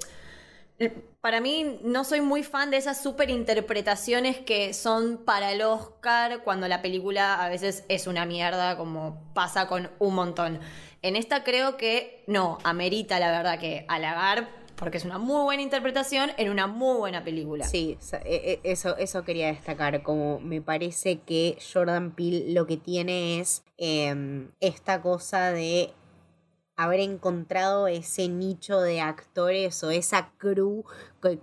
[1.21, 6.43] Para mí, no soy muy fan de esas super interpretaciones que son para el Oscar
[6.43, 10.59] cuando la película a veces es una mierda, como pasa con un montón.
[11.03, 15.63] En esta creo que no, amerita la verdad que halagar porque es una muy buena
[15.63, 17.67] interpretación en una muy buena película.
[17.67, 22.77] Sí, e, e, eso, eso quería destacar, como me parece que Jordan Peele lo que
[22.77, 25.93] tiene es em, esta cosa de
[26.77, 30.85] haber encontrado ese nicho de actores o esa crew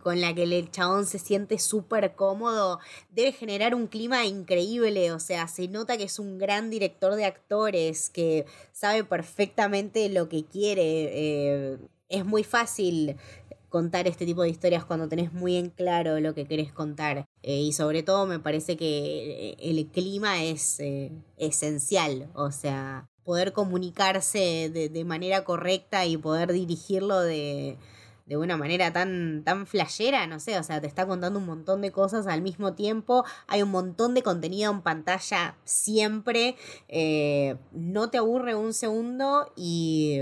[0.02, 5.20] con la que el chabón se siente súper cómodo, debe generar un clima increíble, o
[5.20, 10.46] sea, se nota que es un gran director de actores, que sabe perfectamente lo que
[10.46, 10.84] quiere.
[10.84, 11.78] Eh,
[12.10, 13.18] es muy fácil
[13.76, 17.28] contar este tipo de historias cuando tenés muy en claro lo que querés contar.
[17.44, 23.10] Eh, y sobre todo me parece que eh, el clima es eh, esencial, o sea,
[23.26, 27.78] poder comunicarse de, manera correcta y poder dirigirlo de,
[28.28, 31.82] de una manera tan, tan flashera, no sé, o sea, te está contando un montón
[31.82, 36.56] de cosas al mismo tiempo, hay un montón de contenido en pantalla siempre,
[37.74, 40.22] no te aburre un segundo y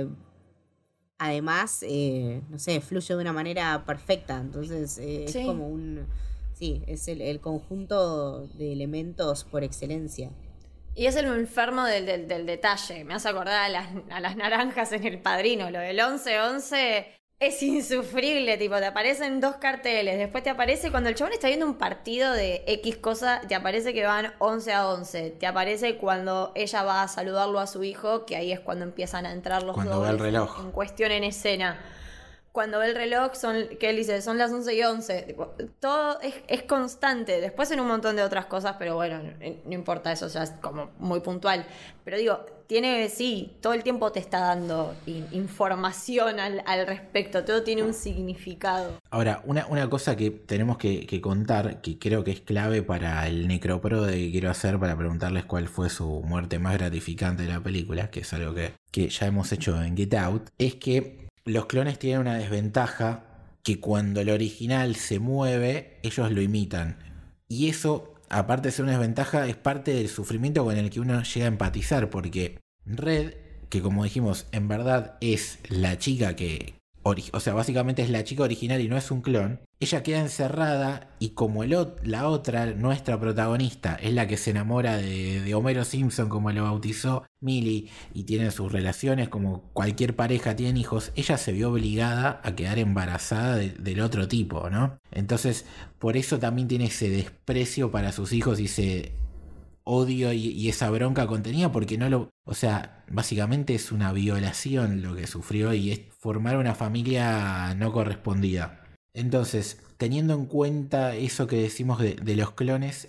[1.23, 4.37] además, eh, no sé, fluye de una manera perfecta.
[4.39, 6.05] Entonces eh, es como un...
[6.53, 10.29] Sí, es el, conjunto de elementos por excelencia.
[10.95, 13.03] Y es el enfermo del, del, detalle.
[13.03, 15.71] Me hace acordar a las, a las naranjas en el padrino.
[15.71, 17.05] Lo del 11-11
[17.47, 21.65] es insufrible, tipo, te aparecen dos carteles, después te aparece cuando el chabón está viendo
[21.65, 26.51] un partido de X cosa, te aparece que van 11 a 11, te aparece cuando
[26.55, 29.75] ella va a saludarlo a su hijo, que ahí es cuando empiezan a entrar los
[29.75, 30.59] cuando el reloj.
[30.59, 31.79] en cuestión en escena.
[32.51, 35.35] Cuando ve el reloj, son, que él dice, son las 11 y 11.
[35.79, 37.41] todo es, es, constante.
[37.41, 40.91] Después en un montón de otras cosas, pero bueno, no, importa eso, ya es como
[40.99, 41.65] muy puntual.
[42.03, 44.95] Pero digo, tiene, sí, todo el tiempo te está dando
[45.31, 48.99] información al, respecto, todo tiene un significado.
[49.09, 53.47] Ahora, una, una cosa que tenemos que, contar, que creo que es clave para el
[53.47, 57.61] necropro de que quiero hacer para preguntarles cuál fue su muerte más gratificante de la
[57.61, 61.65] película, que es algo que, que ya hemos hecho en Get Out, es que los
[61.65, 63.25] clones tienen una desventaja
[63.63, 66.97] que cuando el original se mueve, ellos lo imitan.
[67.47, 71.23] Y eso, aparte de ser una desventaja, es parte del sufrimiento con el que uno
[71.23, 73.33] llega a empatizar, porque Red,
[73.69, 78.43] que como dijimos, en verdad es la chica que, o sea, básicamente es la chica
[78.43, 83.19] original y no es un clon, ella queda encerrada y como el, la otra, nuestra
[83.19, 88.51] protagonista, es la que se enamora de, Homero Simpson, como lo bautizó Millie, y tiene
[88.51, 94.01] sus relaciones, como cualquier pareja tiene hijos, ella se vio obligada a quedar embarazada del
[94.01, 94.97] otro tipo, ¿no?
[95.11, 95.65] Entonces,
[95.99, 99.13] por eso también tiene ese desprecio para sus hijos y se
[99.83, 102.29] odio y, esa bronca contenida porque no lo...
[102.45, 107.91] O sea, básicamente es una violación lo que sufrió y es formar una familia no
[107.91, 108.82] correspondida.
[109.13, 113.07] Entonces, teniendo en cuenta eso que decimos de, los clones,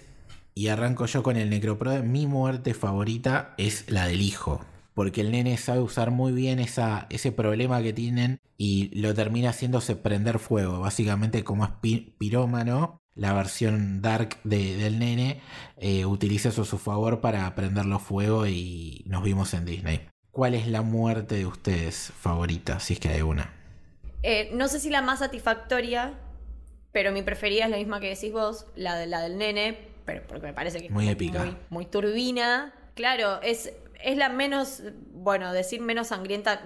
[0.54, 4.60] y arranco yo con el Necroprode, mi muerte favorita es la del hijo.
[4.94, 9.50] Porque el nene sabe usar muy bien esa, ese problema que tienen y lo termina
[9.50, 10.78] haciéndose prender fuego.
[10.78, 11.70] Básicamente como es
[12.16, 15.40] pirómano, la versión dark del nene
[15.78, 20.00] eh, utiliza eso a su favor para prenderlo fuego y nos vimos en Disney.
[20.30, 23.63] ¿Cuál es la muerte de ustedes favorita, si es que hay una?
[24.26, 26.14] Eh, no sé si la más satisfactoria,
[26.92, 30.26] pero mi preferida es la misma que decís vos, la, de, la del nene, pero
[30.26, 31.56] porque me parece que es muy épica.
[31.68, 32.72] Muy, turbina.
[32.94, 33.72] Claro, es,
[34.02, 36.62] es la menos, bueno, decir menos sangrienta,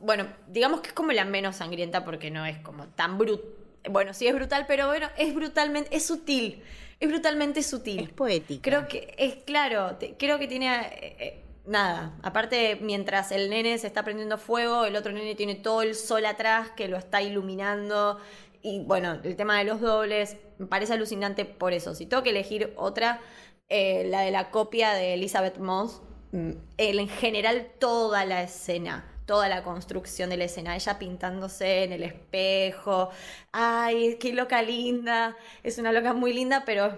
[0.00, 4.14] bueno, digamos que es como la menos sangrienta porque no es como tan brutal bueno,
[4.14, 6.62] sí es brutal, pero bueno, es brutalmente, es sutil,
[7.00, 8.00] es brutalmente sutil.
[8.00, 8.62] Es poético.
[8.62, 10.80] Creo que, es claro, creo que tiene...
[10.80, 15.54] Eh, eh, nada, aparte mientras el nene se está prendiendo fuego, el otro nene tiene
[15.54, 18.18] todo el sol atrás que lo está iluminando.
[18.62, 21.94] Y bueno, el tema de los dobles me parece alucinante por eso.
[21.94, 23.20] Si tengo que elegir otra,
[23.68, 26.02] eh, la de la copia de Elizabeth Moss,
[26.32, 31.92] mm, en general toda la escena toda la construcción de la escena, ella pintándose en
[31.92, 33.10] el espejo,
[33.52, 36.92] ay, qué loca linda, es una loca muy linda, pero es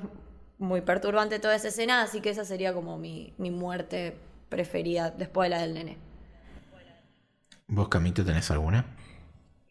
[0.58, 4.16] muy perturbante toda esa escena, así que esa sería como mi, muerte
[4.54, 5.98] preferida después de la del nene.
[7.66, 8.86] ¿Vos, Camito, tenés alguna?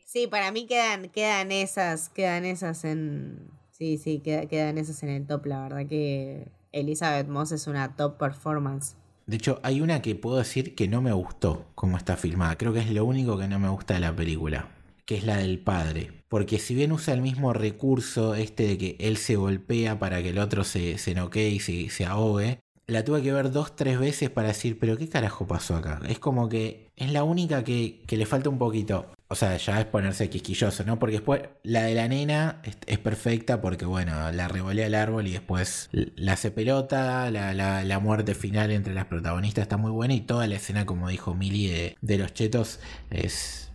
[0.05, 3.49] Sí, para mí quedan, quedan esas, quedan esas en...
[3.71, 8.17] Sí, sí, quedan esas en el top, la verdad que Elizabeth Moss es una top
[8.17, 8.95] performance.
[9.25, 12.57] De hecho, hay una que puedo decir que no me gustó como está filmada.
[12.57, 14.69] Creo que es lo único que no me gusta de la película,
[15.05, 16.11] que es la del padre.
[16.27, 20.29] Porque si bien usa el mismo recurso este de que él se golpea para que
[20.29, 23.97] el otro se, se noquee y se, se ahogue, la tuve que ver dos, tres
[23.97, 26.01] veces para decir, pero ¿qué carajo pasó acá?
[26.07, 29.11] Es como que es la única que, le falta un poquito.
[29.29, 30.99] O sea, ya es ponerse quisquilloso, ¿no?
[30.99, 35.31] Porque después la de la nena es, perfecta porque, bueno, la revolea al árbol y
[35.31, 40.45] después la hace pelota, la, muerte final entre las protagonistas está muy buena y toda
[40.47, 42.79] la escena, como dijo Mili, de, de los chetos
[43.09, 43.71] es,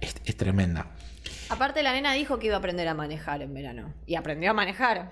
[0.00, 0.86] es tremenda.
[1.48, 3.92] Aparte, la nena dijo que iba a aprender a manejar en verano.
[4.06, 5.10] Y aprendió a manejar.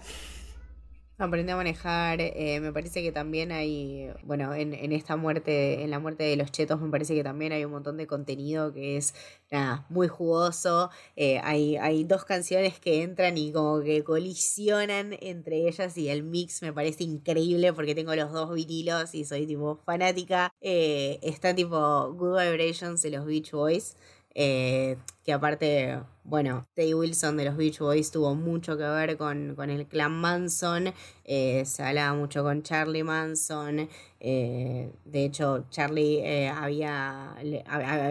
[1.21, 5.99] Aprende a manejar, eh, me parece que también hay, bueno, en, esta muerte, en la
[5.99, 9.15] muerte de los chetos, me parece que también hay un montón de contenido que es,
[9.51, 10.91] nada, muy jugoso.
[11.17, 16.23] Eh, hay, hay dos canciones que entran y como que colisionan entre ellas y el
[16.23, 20.53] mix me parece increíble porque tengo los dos vinilos y soy tipo fanática.
[20.61, 23.97] Eh, está tipo Good Vibrations de los Beach Boys.
[24.35, 29.57] Eh, que aparte, bueno, Tay Wilson de los Beach Boys tuvo mucho que ver con,
[29.71, 30.93] el clan Manson,
[31.25, 33.89] eh, se hablaba mucho con Charlie Manson,
[34.21, 37.35] eh, de hecho Charlie había,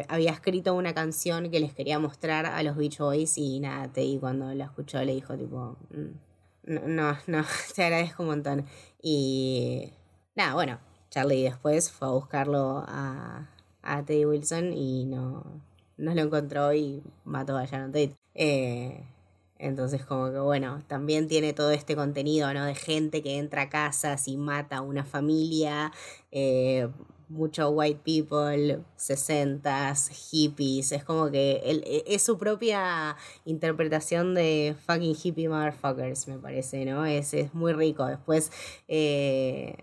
[0.07, 4.17] había escrito una canción que les quería mostrar a los Beach Boys y nada, Tay
[4.19, 6.27] cuando la escuchó le dijo tipo, mm,
[6.67, 7.45] no, no,
[7.75, 8.65] te agradezco un montón.
[9.01, 9.93] Y
[10.35, 13.49] nada, bueno, Charlie después fue a buscarlo a,
[13.81, 15.61] a Teddy Wilson y no,
[15.97, 18.15] no lo encontró y mató a Sharon Tate.
[18.35, 19.03] Eh,
[19.59, 22.65] entonces como que bueno, también tiene todo este contenido, ¿no?
[22.65, 25.91] De gente que entra a casas y mata a una familia,
[26.31, 26.87] eh,
[27.29, 35.15] mucho white people, sesentas, hippies, es como que e, es su propia interpretación de fucking
[35.21, 37.05] hippie motherfuckers, me parece, ¿no?
[37.05, 38.05] Es, es muy rico.
[38.05, 38.51] Después,
[38.87, 39.77] eh,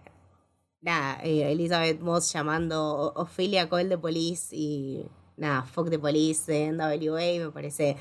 [0.80, 5.06] nada, Elizabeth Moss llamando Ophelia Call de Police y
[5.36, 7.96] nada, Fuck the Police de NWA, me parece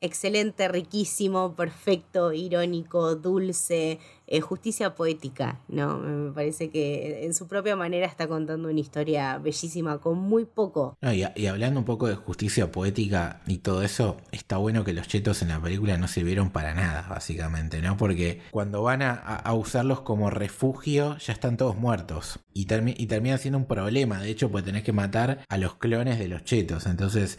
[0.00, 5.98] excelente, riquísimo, perfecto, irónico, dulce, eh, justicia poética, ¿no?
[5.98, 10.96] Me parece que en su propia manera está contando una historia bellísima con muy poco.
[11.02, 15.42] y, hablando un poco de justicia poética y todo eso, está bueno que los chetos
[15.42, 17.96] en la película no sirvieron para nada, básicamente, ¿no?
[17.96, 22.40] Porque cuando van a, usarlos como refugio, ya están todos muertos.
[22.52, 26.18] Y, y terminan siendo un problema, de hecho, pues tenés que matar a los clones
[26.18, 26.86] de los chetos.
[26.86, 27.38] Entonces,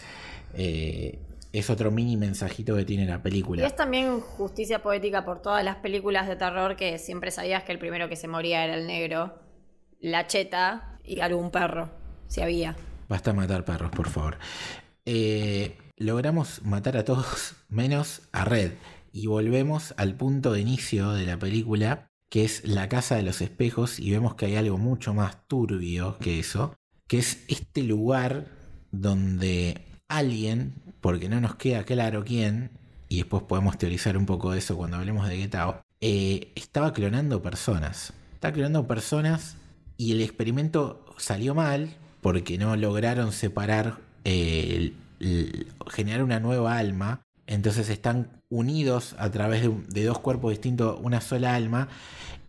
[0.53, 1.19] eh,
[1.59, 3.63] es otro mini mensajito que tiene la película.
[3.63, 7.71] Y es también justicia poética por todas las películas de terror que siempre sabías que
[7.71, 9.39] el primero que se moría era el negro,
[9.99, 11.89] la cheta y algún perro,
[12.27, 12.75] si había.
[13.07, 14.37] Basta matar perros, por favor.
[15.05, 18.73] Eh, logramos matar a todos menos a Red.
[19.11, 23.41] Y volvemos al punto de inicio de la película, que es la casa de los
[23.41, 26.75] espejos, y vemos que hay algo mucho más turbio que eso,
[27.07, 28.45] que es este lugar
[28.91, 32.71] donde alguien, porque no nos queda claro quién,
[33.09, 36.93] y después podemos teorizar un poco de eso cuando hablemos de Get Out, eh, estaba
[36.93, 38.13] clonando personas.
[38.33, 39.57] Estaba clonando personas
[39.97, 44.93] y el experimento salió mal porque no lograron separar, eh,
[45.89, 47.21] generar una nueva alma.
[47.47, 51.87] Entonces están unidos a través de, de dos cuerpos distintos, una sola alma.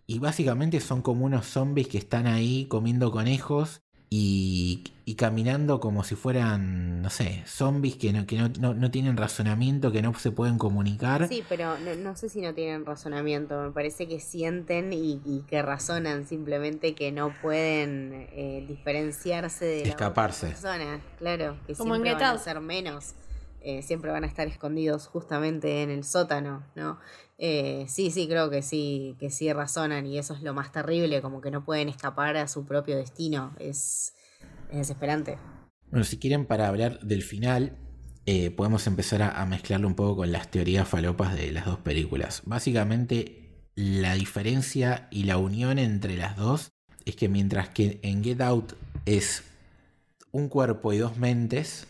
[0.05, 3.81] Y básicamente son como unos zombies que están ahí comiendo conejos
[4.11, 9.91] y, caminando como si fueran, no sé, zombies que, no, que no, no, tienen razonamiento,
[9.91, 11.27] que no se pueden comunicar.
[11.27, 16.25] Sí, pero no, sé si no tienen razonamiento, me parece que sienten y, que razonan
[16.25, 20.47] simplemente que no pueden eh, diferenciarse de Escaparse.
[20.47, 23.13] la persona, claro, que siempre van a ser menos.
[23.61, 26.97] Eh, siempre van a estar escondidos justamente en el sótano, ¿no?
[27.41, 31.21] Eh, sí, sí, creo que sí, que sí razonan y eso es lo más terrible,
[31.21, 33.55] como que no pueden escapar a su propio destino.
[33.59, 34.13] Es,
[34.71, 35.37] desesperante.
[35.89, 37.77] Bueno, si quieren para hablar del final,
[38.25, 42.43] eh, podemos empezar a, mezclarlo un poco con las teorías falopas de las dos películas.
[42.45, 46.73] Básicamente, la diferencia y la unión entre las dos
[47.05, 48.73] es que mientras que en Get Out
[49.05, 49.43] es
[50.31, 51.87] un cuerpo y dos mentes,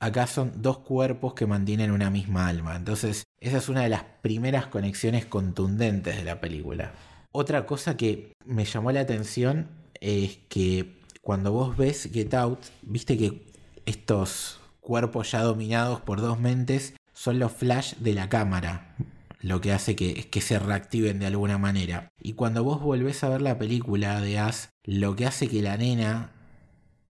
[0.00, 2.76] acá son dos cuerpos que mantienen una misma alma.
[2.76, 6.92] Entonces, esa es una de las primeras conexiones contundentes de la película.
[7.32, 9.68] Otra cosa que me llamó la atención
[10.00, 13.46] es que cuando vos ves Get Out, viste que
[13.84, 18.94] estos cuerpos ya dominados por dos mentes son los flash de la cámara,
[19.40, 22.08] lo que hace que, que se reactiven de alguna manera.
[22.20, 25.76] Y cuando vos volvés a ver la película de As, lo que hace que la
[25.76, 26.30] nena,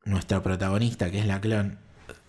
[0.05, 1.79] nuestra protagonista, que es la clon,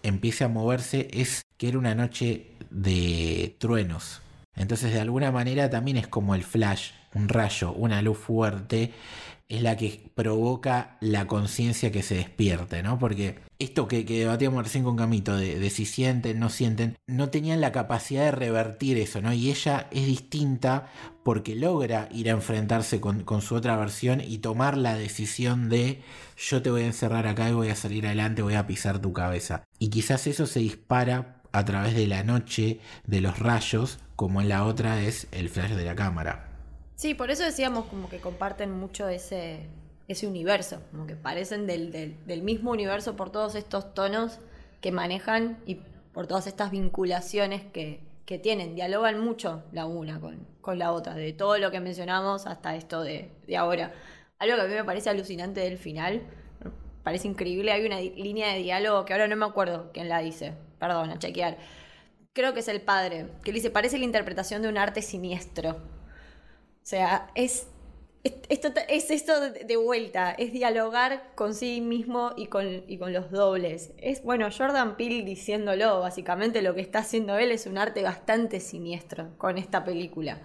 [0.04, 4.22] empiece a moverse es que era una noche de truenos.
[4.56, 8.92] Entonces de alguna manera también es como el flash, un rayo, una luz fuerte,
[9.50, 12.98] es la que provoca la conciencia que se despierte, ¿no?
[12.98, 17.72] Porque esto que, debatíamos recién con Camito, de, si sienten, no sienten, no tenían la
[17.72, 19.34] capacidad de revertir eso, ¿no?
[19.34, 20.88] Y ella es distinta
[21.24, 26.02] porque logra ir a enfrentarse con, con su otra versión y tomar la decisión de
[26.38, 29.14] yo te voy a encerrar acá y voy a salir adelante, voy a pisar tu
[29.14, 29.64] cabeza.
[29.78, 34.50] Y quizás eso se dispara a través de la noche, de los rayos, como en
[34.50, 36.50] la otra es el flash de la cámara.
[36.96, 39.68] Sí, por eso decíamos como que comparten mucho ese,
[40.08, 44.40] ese universo, como que parecen del, del, mismo universo por todos estos tonos
[44.82, 45.80] que manejan y
[46.12, 48.76] por todas estas vinculaciones que, que tienen.
[48.76, 53.02] Dialogan mucho la una con, con, la otra, de todo lo que mencionamos hasta esto
[53.02, 53.94] de, de ahora.
[54.40, 56.24] Algo que a mí me parece alucinante del final,
[57.04, 60.54] parece increíble, hay una línea de diálogo que ahora no me acuerdo quién la dice,
[60.80, 61.58] perdón, a chequear.
[62.34, 65.72] Creo que es el padre, que le dice, parece la interpretación de un arte siniestro.
[65.72, 67.68] O sea, es,
[68.24, 73.30] esto, es esto de vuelta, es dialogar con sí mismo y con, y con los
[73.30, 73.92] dobles.
[73.98, 78.60] Es, bueno, Jordan Peele diciéndolo, básicamente lo que está haciendo él es un arte bastante
[78.60, 80.40] siniestro con esta película.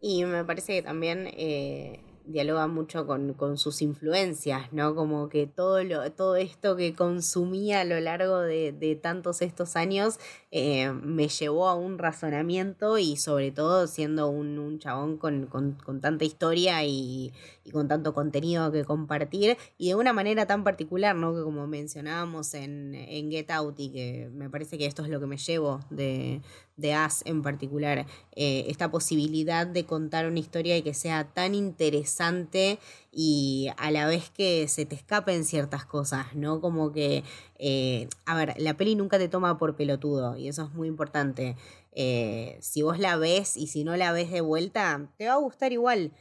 [0.00, 4.94] Y me parece que también eh, dialoga mucho con, con, sus influencias, ¿no?
[4.94, 9.76] Como que todo, lo, todo esto que consumía a lo largo de, de tantos estos
[9.76, 10.18] años
[10.50, 15.72] eh, me llevó a un razonamiento y sobre todo siendo un, un chabón con, con,
[15.72, 17.32] con, tanta historia y,
[17.64, 21.34] y, con tanto contenido que compartir y de una manera tan particular, ¿no?
[21.34, 25.20] Que como mencionábamos en, en Get Out y que me parece que esto es lo
[25.20, 26.42] que me llevo de,
[26.76, 31.54] de As en particular, eh, esta posibilidad de contar una historia y que sea tan
[31.54, 32.78] interesante
[33.10, 36.60] y a la vez que se te escapen ciertas cosas, ¿no?
[36.60, 37.24] Como que,
[37.58, 41.56] eh, a ver, la peli nunca te toma por pelotudo y eso es muy importante.
[41.92, 45.36] Eh, si vos la ves y si no la ves de vuelta, te va a
[45.36, 46.12] gustar igual.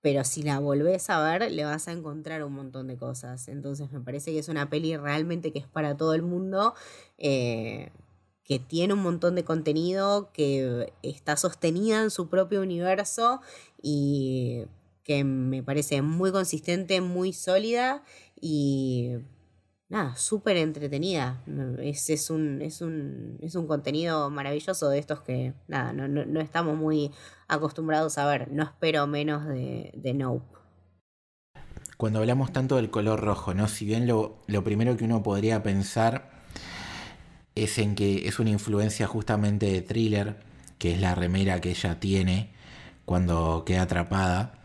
[0.00, 3.46] Pero si la volvés a ver, le vas a encontrar un montón de cosas.
[3.48, 6.74] Entonces me parece que es una peli realmente que es para todo el mundo
[8.44, 13.40] que tiene un montón de contenido, que está sostenida en su propio universo
[13.80, 14.64] y
[15.04, 18.02] que me parece muy consistente, muy sólida
[18.40, 19.16] y
[19.88, 21.44] nada, súper entretenida.
[21.78, 26.40] Es, es, un, es, un, es un contenido maravilloso de estos que nada, no, no,
[26.40, 27.12] estamos muy
[27.46, 28.50] acostumbrados a ver.
[28.50, 30.46] No espero menos de, de Nope.
[31.96, 33.68] Cuando hablamos tanto del color rojo, ¿no?
[33.68, 36.41] Si bien lo, lo primero que uno podría pensar
[37.54, 40.36] es en que es una influencia justamente de thriller,
[40.78, 42.50] que es la remera que ella tiene
[43.04, 44.62] cuando queda atrapada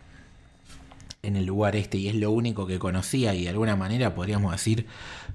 [1.24, 4.52] en el lugar este y es lo único que conocía y de alguna manera podríamos
[4.52, 4.86] decir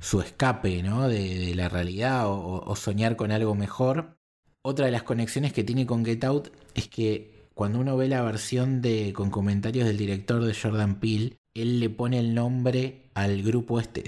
[0.00, 1.08] su escape ¿no?
[1.08, 4.16] de, la realidad o, soñar con algo mejor.
[4.62, 8.22] Otra de las conexiones que tiene con Get Out es que cuando uno ve la
[8.22, 8.82] versión
[9.12, 14.02] con comentarios del director de Jordan Peele, él le pone el nombre al grupo este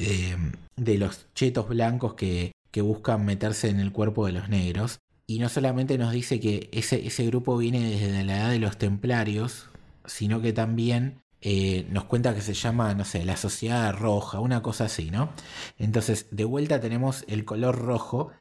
[0.77, 4.99] de, los chetos blancos que, que buscan meterse en el cuerpo de los negros.
[5.29, 8.79] Y no solamente nos dice que ese, ese grupo viene desde la edad de los
[8.79, 9.71] templarios,
[10.07, 14.61] sino que también eh, nos cuenta que se llama, no sé, la sociedad roja, una
[14.61, 15.31] cosa así, ¿no?
[15.79, 18.33] Entonces, de vuelta tenemos el color rojo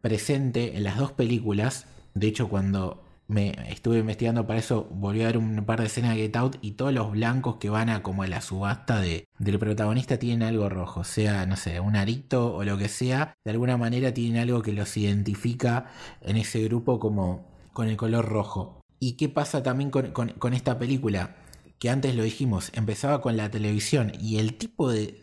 [0.00, 1.84] presente en las dos películas.
[2.14, 6.14] De hecho, cuando me estuve investigando para eso, volví a ver un par de escenas
[6.14, 9.26] de Get Out y todos los blancos que van a como a la subasta de,
[9.38, 13.50] del protagonista tienen algo rojo, sea, no sé, un arito o lo que sea, de
[13.50, 15.86] alguna manera tienen algo que los identifica
[16.20, 18.80] en ese grupo como con el color rojo.
[18.98, 21.36] ¿Y qué pasa también con esta película?
[21.82, 25.20] que antes lo dijimos, empezaba con la televisión y el tipo de,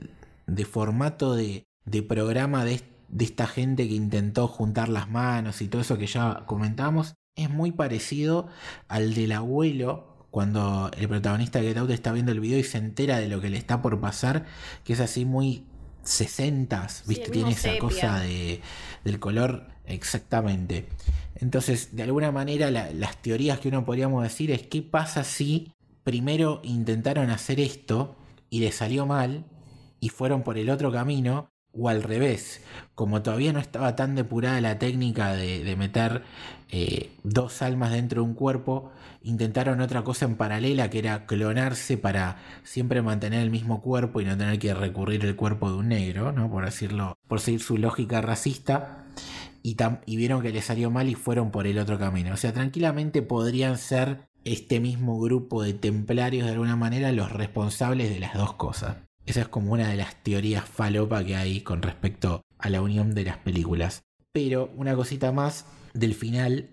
[0.70, 1.66] formato de,
[2.10, 2.82] programa de,
[3.18, 7.72] esta gente que intentó juntar las manos y todo eso que ya comentamos es muy
[7.72, 8.48] parecido
[8.88, 12.78] al del abuelo cuando el protagonista de Get Out está viendo el video y se
[12.78, 14.46] entera de lo que le está por pasar,
[14.84, 15.66] que es así muy
[16.04, 17.32] 60, ¿viste?
[17.32, 18.62] Tiene esa cosa de,
[19.04, 20.88] del color exactamente.
[21.36, 25.74] Entonces, de alguna manera, las teorías que uno podríamos decir es qué pasa si
[26.04, 28.16] primero intentaron hacer esto
[28.50, 29.46] y les salió mal
[30.00, 32.62] y fueron por el otro camino o al revés,
[32.96, 36.24] como todavía no estaba tan depurada la técnica de, meter
[36.72, 38.92] eh, dos almas dentro de un cuerpo,
[39.24, 44.26] intentaron otra cosa en paralela que era clonarse para siempre mantener el mismo cuerpo y
[44.26, 46.50] no tener que recurrir el cuerpo de un negro, ¿no?
[46.52, 49.06] por decirlo, por seguir su lógica racista.
[49.62, 52.34] Y, y vieron que les salió mal y fueron por el otro camino.
[52.34, 58.10] O sea, tranquilamente podrían ser este mismo grupo de templarios de alguna manera los responsables
[58.10, 58.98] de las dos cosas.
[59.26, 63.14] Esa es como una de las teorías falopa que hay con respecto a la unión
[63.14, 64.04] de las películas.
[64.32, 66.70] Pero una cosita más del final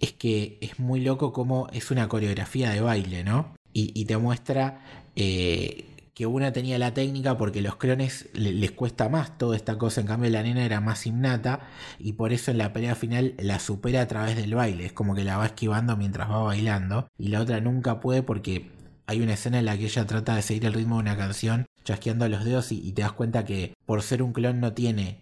[0.00, 3.54] es que es muy loco como es una coreografía de baile, ¿no?
[3.76, 4.84] Y, te muestra
[5.16, 5.84] eh,
[6.14, 10.06] que una tenía la técnica porque los clones les cuesta más toda esta cosa, en
[10.06, 14.02] cambio la nena era más innata y por eso en la pelea final la supera
[14.02, 17.40] a través del baile, es como que la va esquivando mientras va bailando y la
[17.40, 18.70] otra nunca puede porque
[19.06, 21.66] hay una escena en la que ella trata de seguir el ritmo de una canción
[21.84, 25.18] chasqueando los dedos y, te das cuenta que por ser un clon no tiene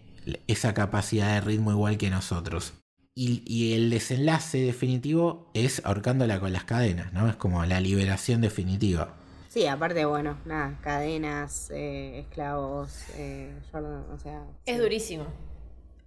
[0.47, 2.73] esa capacidad de ritmo igual que nosotros.
[3.15, 7.29] Y, y, el desenlace definitivo es ahorcándola con las cadenas, ¿no?
[7.29, 9.13] Es como la liberación definitiva.
[9.53, 14.41] Sí, aparte, bueno, nada, cadenas, eh, esclavos, eh, o sea...
[14.65, 15.27] Es durísimo.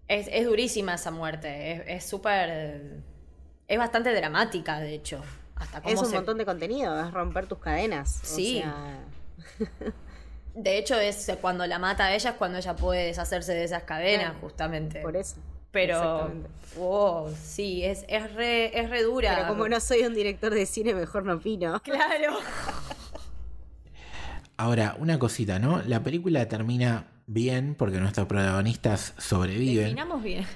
[0.09, 1.95] Es, es, durísima esa muerte.
[1.95, 3.05] Es súper...
[3.69, 5.23] Es, bastante dramática, de hecho.
[5.55, 8.19] Hasta es un montón de contenido, es romper tus cadenas.
[8.25, 8.65] Sí.
[10.57, 13.85] de hecho, es cuando la mata a ella es cuando ella puede deshacerse de esas
[13.85, 15.03] cadenas, justamente.
[15.03, 15.37] Por eso.
[15.77, 16.33] Pero,
[16.79, 19.37] wow, sí, es, es, re, es re dura.
[19.37, 21.79] Pero como no soy un director de cine, mejor no opino.
[21.83, 22.39] Claro.
[24.57, 25.83] Ahora, una cosita, ¿no?
[25.87, 29.89] La película termina bien porque nuestros protagonistas sobreviven.
[29.89, 30.47] Terminamos bien.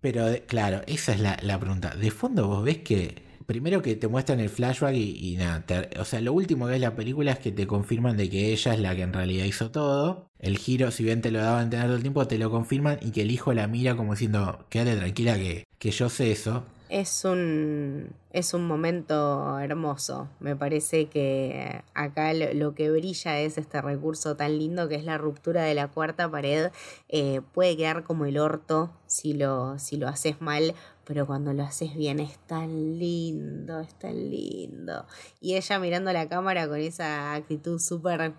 [0.00, 1.96] Pero, claro, esa es la, pregunta.
[1.96, 5.64] De fondo vos ves que primero que te muestran el flashback y, nada,
[5.98, 8.74] o sea, lo último que es la película es que te confirman de que ella
[8.74, 10.28] es la que en realidad hizo todo.
[10.38, 13.00] El giro, si bien te lo daban a entender todo el tiempo, te lo confirman
[13.02, 16.62] y que el hijo la mira como diciendo, quédate tranquila que, que yo sé eso.
[16.90, 20.28] Es un, es un momento hermoso.
[20.38, 25.18] Me parece que acá lo, que brilla es este recurso tan lindo que es la
[25.18, 26.70] ruptura de la cuarta pared.
[27.08, 30.74] Eh, puede quedar como el orto si lo, si lo haces mal,
[31.10, 35.06] pero cuando lo haces bien es tan lindo, es tan lindo.
[35.40, 38.34] Y ella mirando la cámara con esa actitud súper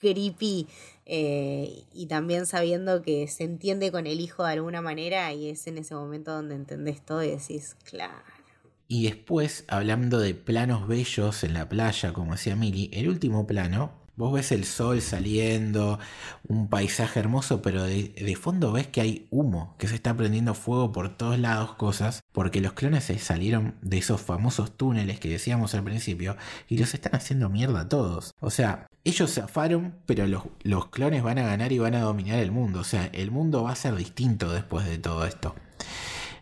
[0.00, 0.66] creepy
[1.04, 5.66] eh, y también sabiendo que se entiende con el hijo de alguna manera y es
[5.66, 8.14] en ese momento donde entendés todo y decís, claro.
[8.88, 13.92] Y después, hablando de planos bellos en la playa, como decía Mili, el último plano
[14.16, 15.98] Vos ves el sol saliendo,
[16.48, 20.54] un paisaje hermoso, pero de, de, fondo ves que hay humo, que se está prendiendo
[20.54, 25.28] fuego por todos lados, cosas, porque los clones se salieron de esos famosos túneles que
[25.28, 26.36] decíamos al principio
[26.68, 28.32] y los están haciendo mierda a todos.
[28.40, 32.38] O sea, ellos zafaron, pero los, los clones van a ganar y van a dominar
[32.38, 32.80] el mundo.
[32.80, 35.54] O sea, el mundo va a ser distinto después de todo esto.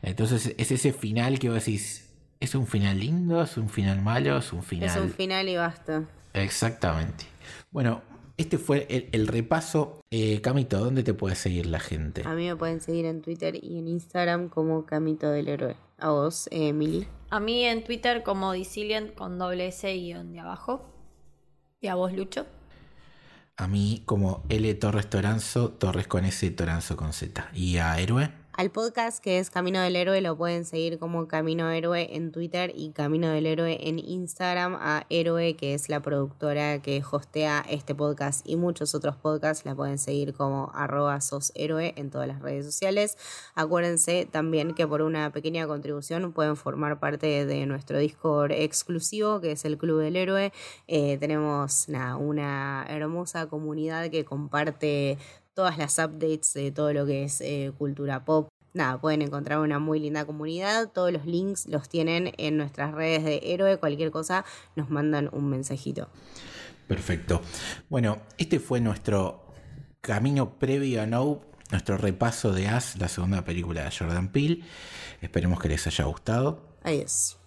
[0.00, 2.08] Entonces es ese final que vos decís,
[2.40, 3.42] ¿es un final lindo?
[3.42, 4.38] ¿Es un final malo?
[4.38, 4.88] ¿Es un final?
[4.88, 6.04] Es un final y basta.
[6.34, 7.33] Exactamente.
[7.70, 8.02] Bueno,
[8.36, 10.00] este fue el, el repaso.
[10.10, 12.22] Eh, Camito, ¿dónde te puede seguir la gente?
[12.24, 15.76] A mí me pueden seguir en Twitter y en Instagram como Camito del Héroe.
[15.98, 17.06] A vos, Emily.
[17.30, 20.84] A mí en Twitter como Disilient con doble S guion de abajo.
[21.80, 22.46] ¿Y a vos, Lucho?
[23.56, 27.50] A mí como L Torres Toranzo, Torres con S, Toranzo con Z.
[27.54, 28.30] ¿Y a Héroe?
[28.56, 32.70] Al podcast que es Camino del Héroe lo pueden seguir como Camino Héroe en Twitter
[32.72, 34.76] y Camino del Héroe en Instagram.
[34.78, 39.74] A Héroe, que es la productora que hostea este podcast y muchos otros podcasts, la
[39.74, 43.18] pueden seguir como arroba sos héroe en todas las redes sociales.
[43.56, 49.50] Acuérdense también que por una pequeña contribución pueden formar parte de nuestro Discord exclusivo, que
[49.50, 50.52] es el Club del Héroe.
[50.86, 55.18] Eh, tenemos una hermosa comunidad que comparte
[55.54, 58.48] todas las updates de todo lo que es eh, cultura pop.
[58.72, 60.90] Nada, pueden encontrar una muy linda comunidad.
[60.92, 63.78] Todos los links los tienen en nuestras redes de héroe.
[63.78, 64.44] Cualquier cosa
[64.74, 66.08] nos mandan un mensajito.
[66.88, 67.40] Perfecto.
[67.88, 69.54] Bueno, este fue nuestro
[70.00, 71.40] camino previo a No,
[71.70, 74.64] nuestro repaso de As, la segunda película de Jordan Peele.
[75.20, 76.76] Esperemos que les haya gustado.
[76.82, 77.38] Adiós.